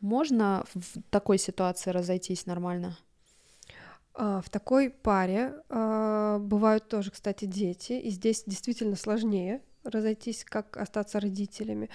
можно 0.00 0.64
в 0.74 1.02
такой 1.10 1.38
ситуации 1.38 1.90
разойтись 1.90 2.46
нормально? 2.46 2.96
А, 4.14 4.40
в 4.40 4.48
такой 4.48 4.90
паре 4.90 5.54
а, 5.68 6.38
бывают 6.38 6.88
тоже, 6.88 7.10
кстати, 7.10 7.46
дети, 7.46 7.94
и 7.94 8.10
здесь 8.10 8.44
действительно 8.46 8.96
сложнее, 8.96 9.60
разойтись, 9.84 10.44
как 10.44 10.76
остаться 10.76 11.20
родителями. 11.20 11.90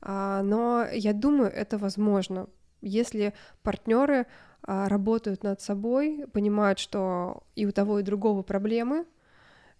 А, 0.00 0.42
но 0.42 0.86
я 0.92 1.12
думаю, 1.12 1.50
это 1.50 1.78
возможно, 1.78 2.48
если 2.80 3.34
партнеры 3.62 4.26
а, 4.62 4.88
работают 4.88 5.42
над 5.42 5.60
собой, 5.60 6.26
понимают, 6.32 6.78
что 6.78 7.42
и 7.56 7.66
у 7.66 7.72
того, 7.72 7.98
и 7.98 8.02
у 8.02 8.04
другого 8.04 8.42
проблемы, 8.42 9.06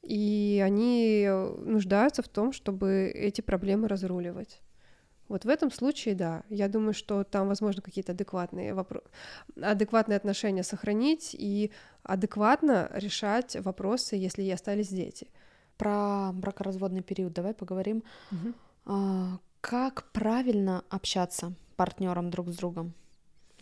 и 0.03 0.62
они 0.64 1.29
нуждаются 1.59 2.23
в 2.23 2.29
том, 2.29 2.53
чтобы 2.53 3.12
эти 3.14 3.40
проблемы 3.40 3.88
разруливать. 3.88 4.61
Вот 5.31 5.44
в 5.44 5.49
этом 5.49 5.70
случае, 5.70 6.16
да, 6.16 6.42
я 6.49 6.68
думаю, 6.68 6.92
что 6.92 7.23
там 7.23 7.46
возможно 7.46 7.83
какие-то 7.83 8.11
адекватные 8.11 8.75
вопросы, 8.75 9.07
адекватные 9.62 10.16
отношения 10.16 10.64
сохранить 10.64 11.37
и 11.38 11.70
адекватно 12.03 12.90
решать 12.94 13.55
вопросы, 13.61 14.16
если 14.16 14.42
и 14.42 14.51
остались 14.51 14.88
дети. 14.88 15.29
Про 15.81 16.33
бракоразводный 16.35 17.01
период 17.01 17.33
давай 17.33 17.55
поговорим. 17.55 18.05
Угу. 18.31 18.53
А, 18.85 19.38
как 19.62 20.05
правильно 20.12 20.85
общаться 20.90 21.55
партнерам 21.77 22.29
друг 22.29 22.51
с 22.51 22.57
другом? 22.57 22.93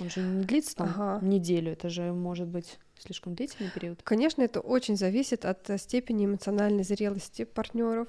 Он 0.00 0.10
же 0.10 0.20
не 0.20 0.44
длится 0.44 0.74
там 0.74 0.88
ага. 0.88 1.24
неделю, 1.24 1.72
это 1.72 1.88
же 1.88 2.12
может 2.12 2.48
быть 2.48 2.80
слишком 2.98 3.36
длительный 3.36 3.70
период. 3.70 4.00
Конечно, 4.02 4.42
это 4.42 4.58
очень 4.58 4.96
зависит 4.96 5.44
от 5.44 5.70
степени 5.80 6.26
эмоциональной 6.26 6.82
зрелости 6.82 7.44
партнеров. 7.44 8.08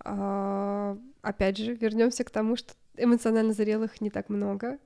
А, 0.00 0.98
опять 1.22 1.56
же, 1.56 1.74
вернемся 1.74 2.24
к 2.24 2.30
тому, 2.30 2.56
что 2.56 2.74
эмоционально 2.96 3.54
зрелых 3.54 4.02
не 4.02 4.10
так 4.10 4.28
много. 4.28 4.78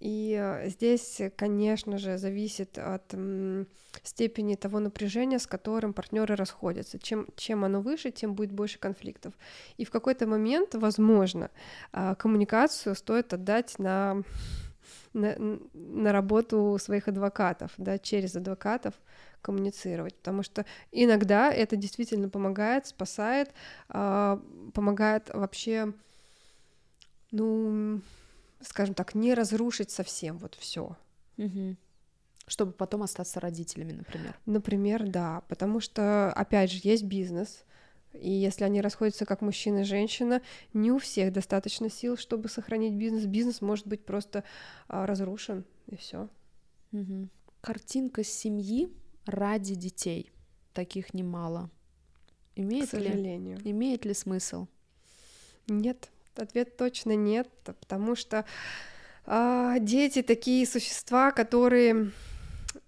И 0.00 0.36
э, 0.40 0.68
здесь, 0.68 1.20
конечно 1.36 1.98
же, 1.98 2.18
зависит 2.18 2.78
от 2.78 3.14
степени 4.02 4.54
того 4.54 4.80
напряжения, 4.80 5.38
с 5.38 5.46
которым 5.46 5.92
партнеры 5.92 6.36
расходятся. 6.36 6.98
Чем, 6.98 7.26
чем 7.36 7.64
оно 7.64 7.80
выше, 7.80 8.10
тем 8.10 8.34
будет 8.34 8.52
больше 8.52 8.78
конфликтов. 8.78 9.32
И 9.76 9.84
в 9.84 9.90
какой-то 9.90 10.26
момент, 10.26 10.74
возможно, 10.74 11.50
а, 11.92 12.14
коммуникацию 12.14 12.94
стоит 12.94 13.32
отдать 13.32 13.78
на, 13.78 14.22
на, 15.12 15.36
на 15.72 16.12
работу 16.12 16.78
своих 16.80 17.08
адвокатов, 17.08 17.72
да, 17.78 17.98
через 17.98 18.36
адвокатов 18.36 18.94
коммуницировать, 19.40 20.16
потому 20.16 20.42
что 20.42 20.66
иногда 20.90 21.52
это 21.52 21.76
действительно 21.76 22.28
помогает, 22.28 22.86
спасает, 22.86 23.52
а, 23.88 24.40
помогает 24.74 25.30
вообще, 25.32 25.92
ну, 27.30 28.00
скажем 28.60 28.94
так, 28.94 29.14
не 29.14 29.34
разрушить 29.34 29.90
совсем 29.90 30.38
вот 30.38 30.54
все. 30.54 30.96
Угу. 31.36 31.76
Чтобы 32.46 32.72
потом 32.72 33.02
остаться 33.02 33.40
родителями, 33.40 33.92
например. 33.92 34.38
Например, 34.46 35.06
да, 35.06 35.42
потому 35.48 35.80
что, 35.80 36.32
опять 36.32 36.70
же, 36.70 36.80
есть 36.82 37.04
бизнес, 37.04 37.64
и 38.14 38.30
если 38.30 38.64
они 38.64 38.80
расходятся 38.80 39.26
как 39.26 39.42
мужчина 39.42 39.80
и 39.80 39.84
женщина, 39.84 40.40
не 40.72 40.90
у 40.90 40.98
всех 40.98 41.32
достаточно 41.32 41.90
сил, 41.90 42.16
чтобы 42.16 42.48
сохранить 42.48 42.94
бизнес. 42.94 43.26
Бизнес 43.26 43.60
может 43.60 43.86
быть 43.86 44.04
просто 44.04 44.44
а, 44.88 45.06
разрушен, 45.06 45.64
и 45.86 45.96
все. 45.96 46.28
Угу. 46.92 47.28
Картинка 47.60 48.24
семьи 48.24 48.88
ради 49.26 49.74
детей. 49.74 50.30
Таких 50.72 51.12
немало. 51.12 51.70
Имеет 52.56 52.86
К 52.86 52.90
сожалению. 52.90 53.58
Ли, 53.58 53.70
имеет 53.70 54.04
ли 54.04 54.14
смысл? 54.14 54.66
Нет. 55.66 56.10
Ответ 56.38 56.76
точно 56.76 57.16
нет, 57.16 57.48
потому 57.64 58.14
что 58.14 58.44
э, 59.26 59.76
дети 59.80 60.22
такие 60.22 60.66
существа, 60.66 61.32
которые 61.32 62.12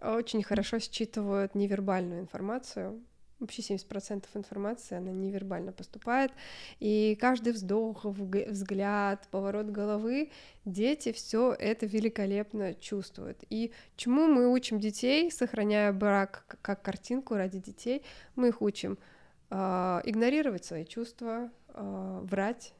очень 0.00 0.42
хорошо 0.42 0.78
считывают 0.78 1.54
невербальную 1.54 2.20
информацию. 2.20 3.00
Вообще 3.38 3.62
70% 3.62 4.26
информации, 4.34 4.98
она 4.98 5.12
невербально 5.12 5.72
поступает. 5.72 6.30
И 6.78 7.16
каждый 7.18 7.54
вздох, 7.54 8.04
взгляд, 8.04 9.26
поворот 9.30 9.68
головы, 9.68 10.30
дети 10.66 11.12
все 11.12 11.54
это 11.58 11.86
великолепно 11.86 12.74
чувствуют. 12.74 13.42
И 13.48 13.72
чему 13.96 14.26
мы 14.26 14.52
учим 14.52 14.78
детей, 14.78 15.30
сохраняя 15.30 15.90
брак 15.92 16.58
как 16.60 16.82
картинку 16.82 17.34
ради 17.34 17.58
детей, 17.60 18.02
мы 18.36 18.48
их 18.48 18.60
учим 18.60 18.98
э, 19.48 19.56
игнорировать 20.04 20.66
свои 20.66 20.84
чувства, 20.84 21.50
э, 21.68 22.20
врать, 22.22 22.74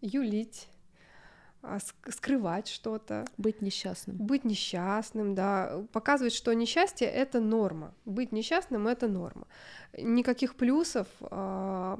юлить, 0.00 0.68
а, 1.62 1.78
скрывать 2.08 2.68
что-то. 2.68 3.24
Быть 3.36 3.60
несчастным. 3.60 4.16
Быть 4.16 4.44
несчастным, 4.44 5.34
да. 5.34 5.84
Показывать, 5.92 6.32
что 6.32 6.52
несчастье— 6.52 7.08
это 7.08 7.40
норма. 7.40 7.92
Быть 8.04 8.32
несчастным— 8.32 8.86
это 8.88 9.08
норма. 9.08 9.46
Никаких 9.98 10.54
плюсов 10.54 11.08
э, 11.20 11.96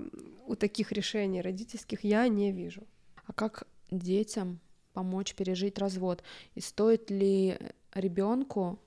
у 0.46 0.54
таких 0.54 0.92
решений 0.92 1.42
родительских 1.42 2.04
я 2.04 2.28
не 2.28 2.52
вижу. 2.52 2.82
А 3.26 3.32
как 3.32 3.66
детям 3.90 4.60
помочь 4.92 5.34
пережить 5.34 5.78
развод? 5.78 6.22
И 6.54 6.60
стоит 6.60 7.10
ли 7.10 7.58
ребенку 7.92 8.78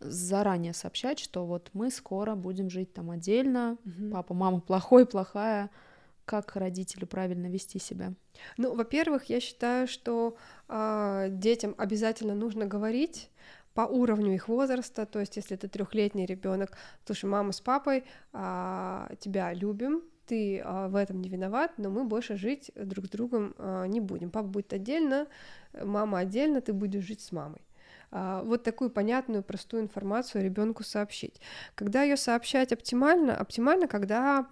заранее 0.00 0.72
сообщать, 0.72 1.18
что 1.18 1.46
вот 1.46 1.70
мы 1.72 1.90
скоро 1.90 2.34
будем 2.34 2.70
жить 2.70 2.92
там 2.92 3.10
отдельно, 3.10 3.78
угу. 3.84 4.10
папа, 4.12 4.34
мама 4.34 4.60
плохой, 4.60 5.06
плохая, 5.06 5.70
как 6.26 6.56
родителю 6.56 7.06
правильно 7.06 7.46
вести 7.46 7.78
себя? 7.78 8.12
Ну, 8.58 8.74
во-первых, 8.74 9.24
я 9.26 9.40
считаю, 9.40 9.88
что 9.88 10.36
э, 10.68 11.28
детям 11.30 11.74
обязательно 11.78 12.34
нужно 12.34 12.66
говорить 12.66 13.30
по 13.72 13.82
уровню 13.82 14.34
их 14.34 14.48
возраста, 14.48 15.06
то 15.06 15.20
есть 15.20 15.36
если 15.36 15.56
это 15.56 15.68
трехлетний 15.68 16.26
ребенок, 16.26 16.76
слушай, 17.06 17.26
мама 17.26 17.52
с 17.52 17.60
папой 17.60 18.04
э, 18.32 19.08
тебя 19.20 19.54
любим, 19.54 20.02
ты 20.26 20.60
а, 20.64 20.88
в 20.88 20.96
этом 20.96 21.20
не 21.22 21.28
виноват, 21.28 21.72
но 21.78 21.88
мы 21.88 22.04
больше 22.04 22.36
жить 22.36 22.70
друг 22.74 23.06
с 23.06 23.08
другом 23.08 23.54
а, 23.58 23.86
не 23.86 24.00
будем. 24.00 24.30
Папа 24.30 24.48
будет 24.48 24.72
отдельно, 24.72 25.26
мама 25.80 26.18
отдельно, 26.18 26.60
ты 26.60 26.72
будешь 26.72 27.04
жить 27.04 27.20
с 27.20 27.32
мамой. 27.32 27.60
Вот 28.12 28.62
такую 28.62 28.90
понятную, 28.90 29.42
простую 29.42 29.82
информацию 29.82 30.44
ребенку 30.44 30.84
сообщить. 30.84 31.40
Когда 31.74 32.04
ее 32.04 32.16
сообщать 32.16 32.72
оптимально? 32.72 33.36
Оптимально, 33.36 33.88
когда 33.88 34.46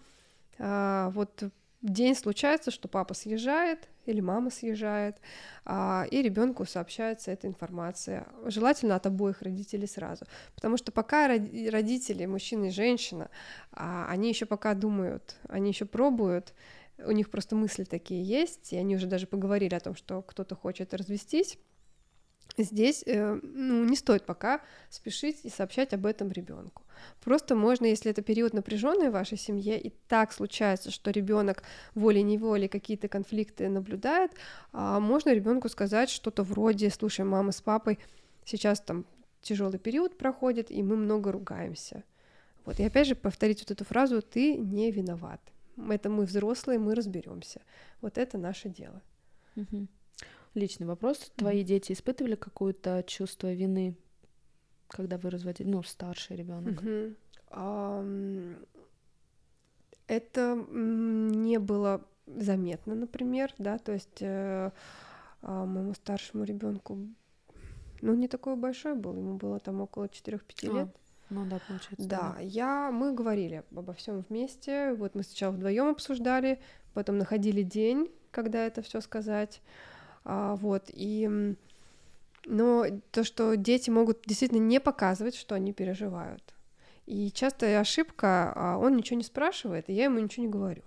вот 0.58 1.44
день 1.92 2.14
случается, 2.14 2.70
что 2.70 2.88
папа 2.88 3.14
съезжает 3.14 3.88
или 4.06 4.20
мама 4.20 4.50
съезжает, 4.50 5.18
а, 5.64 6.06
и 6.10 6.22
ребенку 6.22 6.64
сообщается 6.64 7.30
эта 7.30 7.46
информация. 7.46 8.26
Желательно 8.46 8.96
от 8.96 9.06
обоих 9.06 9.42
родителей 9.42 9.86
сразу. 9.86 10.24
Потому 10.54 10.76
что 10.76 10.92
пока 10.92 11.28
родители, 11.28 12.26
мужчина 12.26 12.66
и 12.66 12.70
женщина, 12.70 13.30
а, 13.72 14.06
они 14.08 14.28
еще 14.28 14.46
пока 14.46 14.74
думают, 14.74 15.36
они 15.48 15.70
еще 15.70 15.84
пробуют, 15.84 16.54
у 16.98 17.10
них 17.10 17.30
просто 17.30 17.56
мысли 17.56 17.84
такие 17.84 18.22
есть, 18.22 18.72
и 18.72 18.76
они 18.76 18.96
уже 18.96 19.06
даже 19.06 19.26
поговорили 19.26 19.74
о 19.74 19.80
том, 19.80 19.94
что 19.94 20.22
кто-то 20.22 20.54
хочет 20.54 20.94
развестись, 20.94 21.58
здесь 22.56 23.02
э, 23.06 23.38
ну, 23.42 23.84
не 23.84 23.96
стоит 23.96 24.24
пока 24.24 24.60
спешить 24.90 25.40
и 25.44 25.48
сообщать 25.48 25.92
об 25.92 26.06
этом 26.06 26.30
ребенку. 26.30 26.82
Просто 27.22 27.56
можно, 27.56 27.86
если 27.86 28.10
это 28.10 28.22
период 28.22 28.54
напряженный 28.54 29.08
в 29.08 29.12
вашей 29.12 29.36
семье, 29.36 29.80
и 29.80 29.90
так 30.08 30.32
случается, 30.32 30.90
что 30.90 31.10
ребенок 31.10 31.62
волей-неволей 31.94 32.68
какие-то 32.68 33.08
конфликты 33.08 33.68
наблюдает, 33.68 34.32
а, 34.72 35.00
можно 35.00 35.34
ребенку 35.34 35.68
сказать 35.68 36.10
что-то 36.10 36.42
вроде: 36.42 36.90
слушай, 36.90 37.24
мама 37.24 37.52
с 37.52 37.60
папой 37.60 37.98
сейчас 38.44 38.80
там 38.80 39.04
тяжелый 39.42 39.78
период 39.78 40.16
проходит, 40.16 40.70
и 40.70 40.82
мы 40.82 40.96
много 40.96 41.32
ругаемся. 41.32 42.04
Вот, 42.64 42.80
и 42.80 42.84
опять 42.84 43.08
же 43.08 43.14
повторить 43.14 43.60
вот 43.60 43.70
эту 43.70 43.84
фразу 43.84 44.22
«ты 44.22 44.56
не 44.56 44.90
виноват». 44.90 45.40
Это 45.76 46.08
мы 46.08 46.24
взрослые, 46.24 46.78
мы 46.78 46.94
разберемся. 46.94 47.60
Вот 48.00 48.16
это 48.16 48.38
наше 48.38 48.68
дело. 48.68 49.02
Угу. 49.56 49.86
Личный 50.54 50.86
вопрос. 50.86 51.32
Твои 51.36 51.62
mm 51.62 51.64
дети 51.64 51.92
испытывали 51.92 52.36
какое-то 52.36 53.02
чувство 53.06 53.52
вины, 53.52 53.96
когда 54.88 55.18
вы 55.18 55.30
разводили, 55.30 55.68
ну, 55.68 55.82
старший 55.82 56.36
ребенок? 56.36 56.82
Mm-hmm. 56.82 57.16
Um, 57.50 58.66
это 60.06 60.54
не 60.70 61.58
было 61.58 62.04
заметно, 62.26 62.94
например, 62.94 63.52
да, 63.58 63.78
то 63.78 63.92
есть 63.92 64.20
э, 64.20 64.70
э, 65.42 65.64
моему 65.64 65.94
старшему 65.94 66.44
ребенку, 66.44 66.98
ну, 68.00 68.14
не 68.14 68.28
такой 68.28 68.56
большой 68.56 68.94
был, 68.94 69.16
ему 69.16 69.36
было 69.36 69.58
там 69.60 69.80
около 69.80 70.04
4-5 70.04 70.40
а, 70.62 70.78
лет. 70.78 70.96
Ну 71.30 71.46
да, 71.46 71.58
получается. 71.66 72.08
Да, 72.08 72.34
да, 72.36 72.40
я, 72.40 72.90
мы 72.90 73.14
говорили 73.14 73.62
обо 73.74 73.92
всем 73.94 74.24
вместе. 74.28 74.94
Вот 74.94 75.14
мы 75.14 75.22
сначала 75.22 75.52
вдвоем 75.52 75.88
обсуждали, 75.88 76.60
потом 76.92 77.18
находили 77.18 77.62
день, 77.62 78.10
когда 78.30 78.66
это 78.66 78.82
все 78.82 79.00
сказать. 79.00 79.62
А, 80.24 80.56
вот, 80.56 80.84
и... 80.92 81.56
Но 82.46 82.84
то, 83.10 83.24
что 83.24 83.56
дети 83.56 83.88
могут 83.88 84.22
действительно 84.26 84.58
не 84.58 84.78
показывать, 84.78 85.34
что 85.34 85.54
они 85.54 85.72
переживают. 85.72 86.42
И 87.06 87.30
частая 87.30 87.80
ошибка, 87.80 88.52
а 88.54 88.78
он 88.78 88.96
ничего 88.96 89.16
не 89.16 89.24
спрашивает, 89.24 89.88
и 89.88 89.94
я 89.94 90.04
ему 90.04 90.18
ничего 90.18 90.44
не 90.44 90.52
говорю. 90.52 90.82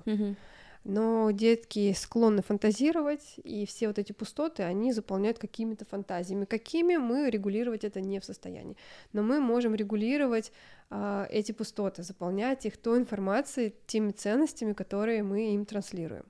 Но 0.83 1.31
детки 1.31 1.91
склонны 1.91 2.41
фантазировать, 2.41 3.35
и 3.43 3.65
все 3.65 3.87
вот 3.87 3.99
эти 3.99 4.13
пустоты, 4.13 4.63
они 4.63 4.93
заполняют 4.93 5.37
какими-то 5.37 5.83
фантазиями. 5.83 6.45
Какими 6.45 6.95
мы 6.95 7.29
регулировать 7.29 7.83
это 7.83 7.99
не 7.99 8.21
в 8.21 8.23
состоянии. 8.23 8.77
Но 9.11 9.21
мы 9.21 9.41
можем 9.41 9.75
регулировать 9.75 10.53
э, 10.89 11.25
эти 11.29 11.51
пустоты, 11.51 12.03
заполнять 12.03 12.65
их 12.65 12.77
той 12.77 12.99
информацией, 12.99 13.73
теми 13.85 14.11
ценностями, 14.11 14.71
которые 14.71 15.23
мы 15.23 15.53
им 15.55 15.65
транслируем. 15.65 16.23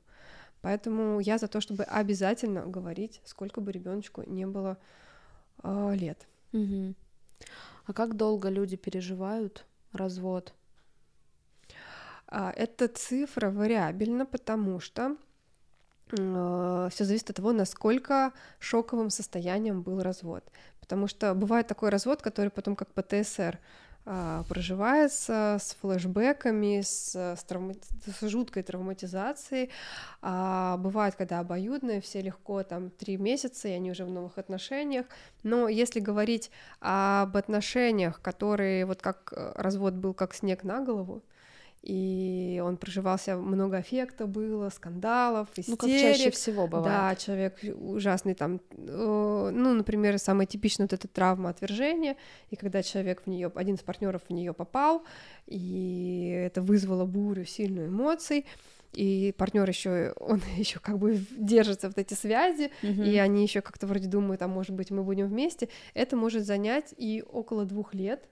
Поэтому 0.61 1.19
я 1.19 1.37
за 1.37 1.47
то, 1.47 1.61
чтобы 1.61 1.83
обязательно 1.83 2.65
говорить, 2.65 3.21
сколько 3.25 3.61
бы 3.61 3.71
ребеночку 3.71 4.23
не 4.25 4.45
было 4.45 4.77
э, 5.63 5.95
лет. 5.95 6.27
Угу. 6.53 6.93
А 7.85 7.93
как 7.93 8.15
долго 8.15 8.49
люди 8.49 8.75
переживают 8.75 9.65
развод? 9.93 10.53
А, 12.27 12.51
эта 12.51 12.87
цифра 12.87 13.49
вариабельна, 13.49 14.25
потому 14.25 14.79
что 14.79 15.15
э, 16.11 16.89
все 16.91 17.05
зависит 17.05 17.29
от 17.29 17.37
того, 17.37 17.53
насколько 17.53 18.33
шоковым 18.59 19.09
состоянием 19.09 19.81
был 19.81 20.01
развод. 20.01 20.43
Потому 20.81 21.07
что 21.07 21.33
бывает 21.33 21.67
такой 21.67 21.89
развод, 21.89 22.21
который 22.21 22.49
потом 22.49 22.75
как 22.75 22.93
ПТСР 22.93 23.55
а, 23.55 23.59
проживается 24.47 25.57
с 25.59 25.75
флешбеками, 25.81 26.81
с, 26.81 27.13
с, 27.15 27.43
травма... 27.43 27.73
с 28.05 28.27
жуткой 28.27 28.63
травматизацией. 28.63 29.69
А, 30.21 30.77
бывает, 30.77 31.15
когда 31.15 31.39
обоюдные, 31.39 31.99
все 32.01 32.21
легко, 32.21 32.63
там, 32.63 32.89
три 32.89 33.17
месяца, 33.17 33.67
и 33.67 33.71
они 33.71 33.91
уже 33.91 34.05
в 34.05 34.09
новых 34.09 34.37
отношениях. 34.37 35.05
Но 35.43 35.67
если 35.67 35.99
говорить 35.99 36.51
об 36.79 37.35
отношениях, 37.35 38.21
которые, 38.21 38.85
вот 38.85 39.01
как 39.01 39.33
э, 39.35 39.51
развод 39.55 39.93
был 39.93 40.13
как 40.13 40.33
снег 40.33 40.63
на 40.63 40.83
голову, 40.83 41.21
и 41.87 42.61
он 42.65 42.75
проживался, 42.75 43.37
много 43.37 43.77
аффекта 43.77 44.27
было, 44.27 44.67
скандалов, 44.69 45.47
истерик. 45.55 45.69
Ну, 45.69 45.77
как 45.77 45.89
чаще 45.89 46.31
всего 46.31 46.67
бывает. 46.67 46.85
Да, 46.85 47.15
человек 47.15 47.57
ужасный 47.79 48.33
там, 48.33 48.59
э, 48.71 49.51
ну, 49.53 49.73
например, 49.73 50.19
самая 50.19 50.45
типичная 50.47 50.83
вот 50.83 50.91
эта 50.91 51.07
травма 51.07 51.49
отвержения, 51.49 52.17
и 52.49 52.57
когда 52.57 52.83
человек 52.83 53.21
в 53.23 53.27
нее, 53.27 53.49
один 53.55 53.75
из 53.75 53.83
партнеров 53.83 54.23
в 54.27 54.33
нее 54.33 54.53
попал, 54.53 55.05
и 55.45 56.27
это 56.45 56.61
вызвало 56.61 57.05
бурю 57.05 57.45
сильную 57.45 57.87
эмоций, 57.87 58.45
и 58.91 59.33
партнер 59.37 59.69
еще, 59.69 60.13
он 60.19 60.41
еще 60.57 60.79
как 60.79 60.97
бы 60.97 61.17
держится 61.37 61.89
в 61.89 61.97
эти 61.97 62.15
связи, 62.15 62.69
mm-hmm. 62.81 63.09
и 63.09 63.17
они 63.17 63.43
еще 63.43 63.61
как-то 63.61 63.87
вроде 63.87 64.09
думают, 64.09 64.41
а 64.41 64.49
может 64.49 64.75
быть 64.75 64.91
мы 64.91 65.03
будем 65.03 65.27
вместе, 65.27 65.69
это 65.93 66.17
может 66.17 66.43
занять 66.43 66.93
и 66.97 67.23
около 67.31 67.63
двух 67.63 67.93
лет, 67.93 68.27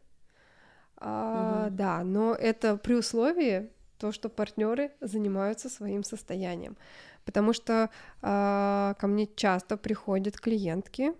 а, 0.97 1.67
угу. 1.67 1.75
Да, 1.75 2.03
но 2.03 2.33
это 2.33 2.77
при 2.77 2.93
условии 2.93 3.69
то, 3.97 4.11
что 4.11 4.29
партнеры 4.29 4.91
занимаются 5.01 5.69
своим 5.69 6.03
состоянием. 6.03 6.77
Потому 7.25 7.53
что 7.53 7.89
а, 8.21 8.95
ко 8.99 9.07
мне 9.07 9.27
часто 9.35 9.77
приходят 9.77 10.39
клиентки, 10.39 11.13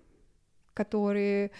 которые 0.73 1.51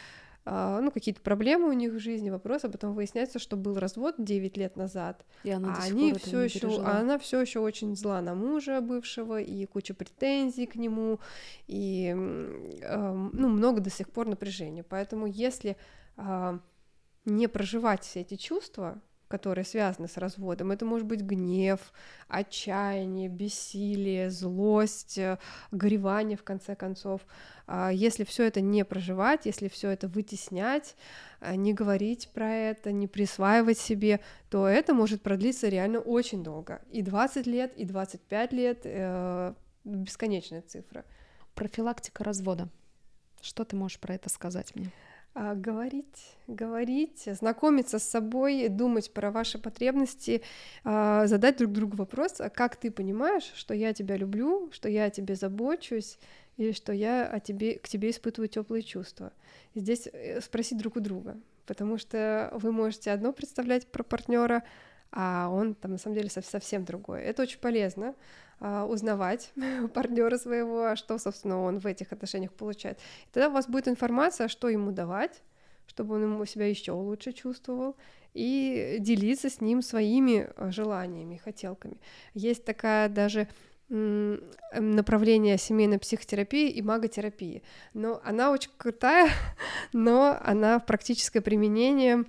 а, 0.48 0.80
ну, 0.80 0.92
какие-то 0.92 1.22
проблемы 1.22 1.70
у 1.70 1.74
них 1.74 1.92
в 1.94 2.00
жизни, 2.00 2.30
вопросы, 2.30 2.66
а 2.66 2.70
потом 2.70 2.94
выясняется, 2.94 3.40
что 3.40 3.58
был 3.58 3.80
развод 3.80 4.16
9 4.20 4.58
лет 4.58 4.76
назад, 4.76 5.26
и 5.44 5.50
она 5.50 5.74
а 5.74 5.84
они 5.84 6.14
все 6.14 6.42
еще, 6.42 6.80
а 6.84 7.00
она 7.00 7.18
все 7.18 7.42
еще 7.42 7.60
очень 7.60 7.96
зла 7.96 8.22
на 8.22 8.36
мужа 8.36 8.80
бывшего, 8.80 9.42
и 9.42 9.66
куча 9.66 9.96
претензий 9.96 10.68
к 10.68 10.76
нему, 10.76 11.20
и 11.66 12.14
э, 12.82 13.14
ну, 13.34 13.50
много 13.50 13.82
до 13.82 13.90
сих 13.90 14.12
пор 14.12 14.28
напряжения. 14.28 14.84
Поэтому 14.84 15.26
если 15.26 15.78
э, 16.18 16.60
не 17.26 17.48
проживать 17.48 18.04
все 18.04 18.22
эти 18.22 18.36
чувства, 18.36 19.02
которые 19.28 19.66
связаны 19.66 20.08
с 20.08 20.18
разводом. 20.18 20.72
Это 20.72 20.86
может 20.86 21.08
быть 21.08 21.22
гнев, 21.22 21.80
отчаяние, 22.28 23.28
бессилие, 23.28 24.30
злость, 24.30 25.18
э, 25.18 25.40
горевание, 25.72 26.38
в 26.38 26.44
конце 26.44 26.76
концов. 26.76 27.22
А 27.68 27.92
если 27.92 28.24
все 28.24 28.44
это 28.44 28.62
не 28.62 28.86
проживать, 28.86 29.46
если 29.46 29.68
все 29.68 29.90
это 29.90 30.08
вытеснять, 30.08 30.96
э, 31.42 31.56
не 31.56 31.74
говорить 31.74 32.30
про 32.34 32.50
это, 32.54 32.92
не 32.92 33.08
присваивать 33.08 33.80
себе, 33.80 34.20
то 34.50 34.68
это 34.68 34.94
может 34.94 35.22
продлиться 35.22 35.70
реально 35.70 36.00
очень 36.00 36.44
долго. 36.44 36.82
И 36.92 37.02
20 37.02 37.48
лет, 37.48 37.74
и 37.76 37.86
25 37.86 38.54
лет 38.54 38.82
э, 38.84 39.54
бесконечная 39.84 40.62
цифра. 40.62 41.04
Профилактика 41.56 42.24
развода. 42.24 42.70
Что 43.42 43.64
ты 43.64 43.76
можешь 43.76 44.00
про 44.00 44.16
это 44.16 44.30
сказать 44.30 44.76
мне? 44.76 44.92
А, 45.38 45.54
говорить, 45.54 46.38
говорить, 46.48 47.24
знакомиться 47.26 48.00
с 48.00 48.04
собой, 48.04 48.70
думать 48.70 49.12
про 49.12 49.32
ваши 49.32 49.58
потребности, 49.60 50.42
а, 50.86 51.28
задать 51.28 51.58
друг 51.58 51.74
другу 51.74 51.98
вопрос, 51.98 52.40
а 52.40 52.50
как 52.50 52.78
ты 52.78 52.90
понимаешь, 52.90 53.52
что 53.54 53.74
я 53.74 53.94
тебя 53.94 54.16
люблю, 54.16 54.72
что 54.72 54.88
я 54.88 55.04
о 55.04 55.10
тебе 55.10 55.36
забочусь, 55.36 56.20
или 56.56 56.72
что 56.72 56.94
я 56.94 57.28
о 57.28 57.42
тебе, 57.42 57.78
к 57.80 57.90
тебе 57.90 58.12
испытываю 58.12 58.48
теплые 58.48 58.82
чувства. 58.82 59.34
Здесь 59.76 60.08
э, 60.08 60.40
спросить 60.40 60.78
друг 60.78 60.96
у 60.96 61.02
друга, 61.02 61.38
потому 61.66 61.98
что 61.98 62.50
вы 62.54 62.72
можете 62.72 63.12
одно 63.12 63.34
представлять 63.34 63.88
про 63.88 64.04
партнера, 64.04 64.64
а 65.12 65.50
он 65.52 65.76
там 65.76 65.92
на 65.92 65.98
самом 65.98 66.16
деле 66.16 66.30
совсем 66.30 66.86
другое. 66.86 67.20
Это 67.20 67.42
очень 67.42 67.60
полезно, 67.60 68.16
узнавать 68.60 69.52
партнера 69.94 70.38
своего, 70.38 70.86
а 70.86 70.96
что, 70.96 71.18
собственно, 71.18 71.62
он 71.62 71.80
в 71.80 71.86
этих 71.86 72.12
отношениях 72.12 72.54
получает. 72.54 72.98
И 72.98 73.34
тогда 73.34 73.50
у 73.50 73.54
вас 73.54 73.68
будет 73.68 73.88
информация, 73.88 74.48
что 74.48 74.70
ему 74.70 74.92
давать, 74.92 75.42
чтобы 75.88 76.16
он 76.16 76.24
ему 76.24 76.46
себя 76.46 76.68
еще 76.68 76.92
лучше 76.92 77.32
чувствовал, 77.32 77.96
и 78.34 78.98
делиться 79.00 79.50
с 79.50 79.62
ним 79.62 79.82
своими 79.82 80.50
а, 80.58 80.72
желаниями, 80.72 81.38
хотелками. 81.38 81.98
Есть 82.34 82.66
такая 82.66 83.10
даже 83.10 83.48
направление 83.88 85.60
семейной 85.60 86.00
психотерапии 86.00 86.72
и 86.72 86.82
маготерапии. 86.82 87.62
Но 87.94 88.20
она 88.24 88.52
очень 88.52 88.72
крутая, 88.78 89.30
но 89.94 90.40
она 90.44 90.80
в 90.80 90.86
практическое 90.86 91.42
применение 91.42 92.26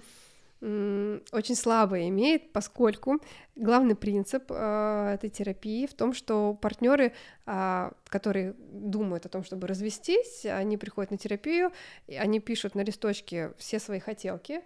очень 1.32 1.54
слабое 1.54 2.08
имеет, 2.08 2.52
поскольку 2.52 3.20
главный 3.54 3.94
принцип 3.94 4.44
э, 4.50 5.12
этой 5.14 5.30
терапии 5.30 5.86
в 5.86 5.94
том, 5.94 6.12
что 6.12 6.54
партнеры, 6.54 7.12
э, 7.46 7.90
которые 8.08 8.54
думают 8.58 9.26
о 9.26 9.28
том, 9.28 9.44
чтобы 9.44 9.68
развестись, 9.68 10.44
они 10.44 10.76
приходят 10.76 11.12
на 11.12 11.18
терапию, 11.18 11.70
они 12.08 12.40
пишут 12.40 12.74
на 12.74 12.80
листочке 12.80 13.52
все 13.58 13.78
свои 13.78 14.00
хотелки, 14.00 14.62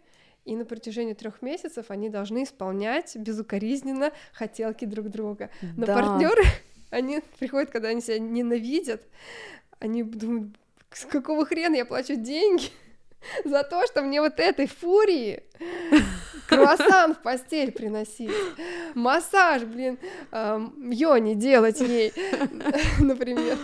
и 0.46 0.57
на 0.57 0.64
протяжении 0.64 1.12
трех 1.12 1.42
месяцев 1.42 1.86
они 1.90 2.09
должны 2.09 2.44
исполнять 2.44 3.14
безукоризненно 3.16 4.12
хотелки 4.32 4.86
друг 4.86 5.11
друга. 5.11 5.51
Но 5.76 5.84
да. 5.84 5.94
партнеры, 5.94 6.44
они 6.90 7.20
приходят, 7.38 7.70
когда 7.70 7.88
они 7.88 8.01
себя 8.01 8.18
ненавидят, 8.18 9.03
они 9.80 10.03
думают, 10.03 10.57
с 10.90 11.05
какого 11.05 11.44
хрена 11.44 11.76
я 11.76 11.84
плачу 11.84 12.16
деньги 12.16 12.70
за 13.45 13.64
то, 13.64 13.87
что 13.87 14.03
мне 14.03 14.21
вот 14.21 14.41
этой 14.41 14.66
фурии 14.66 15.43
круассан 16.49 17.14
в 17.14 17.23
постель 17.23 17.73
приносить, 17.73 18.31
массаж, 18.95 19.62
блин, 19.62 19.99
эм, 20.33 20.91
йони 20.91 21.35
делать 21.35 21.81
ей, 21.81 22.12
например. 23.01 23.59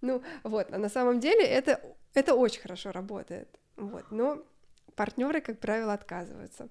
Ну, 0.00 0.22
вот, 0.44 0.68
а 0.72 0.78
на 0.78 0.88
самом 0.88 1.20
деле 1.20 1.44
это, 1.44 1.80
это 2.14 2.34
очень 2.34 2.62
хорошо 2.62 2.90
работает, 2.92 3.48
вот, 3.76 4.10
но 4.10 4.42
партнеры, 4.96 5.40
как 5.40 5.58
правило, 5.58 5.92
отказываются. 5.92 6.68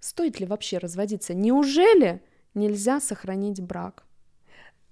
Стоит 0.00 0.40
ли 0.40 0.46
вообще 0.46 0.78
разводиться? 0.78 1.34
Неужели 1.34 2.22
нельзя 2.54 3.00
сохранить 3.00 3.60
брак? 3.60 4.04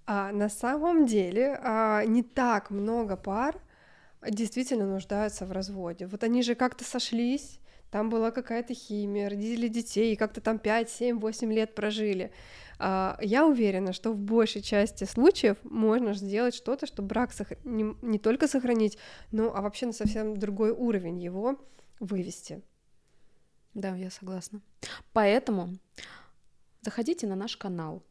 А 0.06 0.32
на 0.32 0.48
самом 0.48 1.06
деле 1.06 1.58
а, 1.62 2.04
не 2.04 2.22
так 2.22 2.70
много 2.70 3.16
пар 3.16 3.60
действительно 4.28 4.86
нуждаются 4.86 5.46
в 5.46 5.52
разводе. 5.52 6.06
Вот 6.06 6.24
они 6.24 6.42
же 6.42 6.54
как-то 6.54 6.84
сошлись, 6.84 7.60
там 7.90 8.10
была 8.10 8.30
какая-то 8.30 8.74
химия, 8.74 9.28
родили 9.28 9.68
детей, 9.68 10.16
как-то 10.16 10.40
там 10.40 10.58
5, 10.58 10.90
7, 10.90 11.20
8 11.20 11.52
лет 11.52 11.74
прожили. 11.74 12.32
А, 12.78 13.16
я 13.20 13.46
уверена, 13.46 13.92
что 13.92 14.12
в 14.12 14.18
большей 14.18 14.62
части 14.62 15.04
случаев 15.04 15.56
можно 15.62 16.12
сделать 16.14 16.54
что-то, 16.54 16.86
чтобы 16.86 17.08
брак 17.08 17.30
не, 17.62 17.94
не 18.02 18.18
только 18.18 18.48
сохранить, 18.48 18.98
но 19.30 19.54
а 19.54 19.62
вообще 19.62 19.86
на 19.86 19.92
совсем 19.92 20.36
другой 20.36 20.72
уровень 20.72 21.22
его 21.22 21.60
вывести. 22.00 22.62
Да, 23.74 23.94
я 23.94 24.10
согласна. 24.10 24.60
Поэтому 25.12 25.78
заходите 26.82 27.26
на 27.26 27.36
наш 27.36 27.56
канал, 27.56 28.02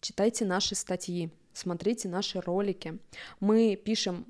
читайте 0.00 0.46
наши 0.46 0.74
статьи, 0.74 1.30
смотрите 1.52 2.08
наши 2.08 2.40
ролики. 2.40 2.98
Мы 3.40 3.76
пишем 3.76 4.26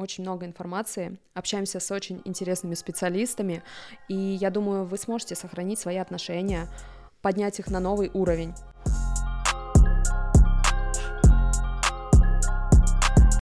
очень 0.00 0.24
много 0.24 0.46
информации, 0.46 1.18
общаемся 1.34 1.80
с 1.80 1.90
очень 1.90 2.20
интересными 2.24 2.74
специалистами, 2.74 3.62
и 4.08 4.14
я 4.14 4.50
думаю, 4.50 4.84
вы 4.84 4.98
сможете 4.98 5.34
сохранить 5.34 5.78
свои 5.78 5.96
отношения, 5.96 6.68
поднять 7.22 7.58
их 7.58 7.68
на 7.68 7.80
новый 7.80 8.10
уровень. 8.12 8.54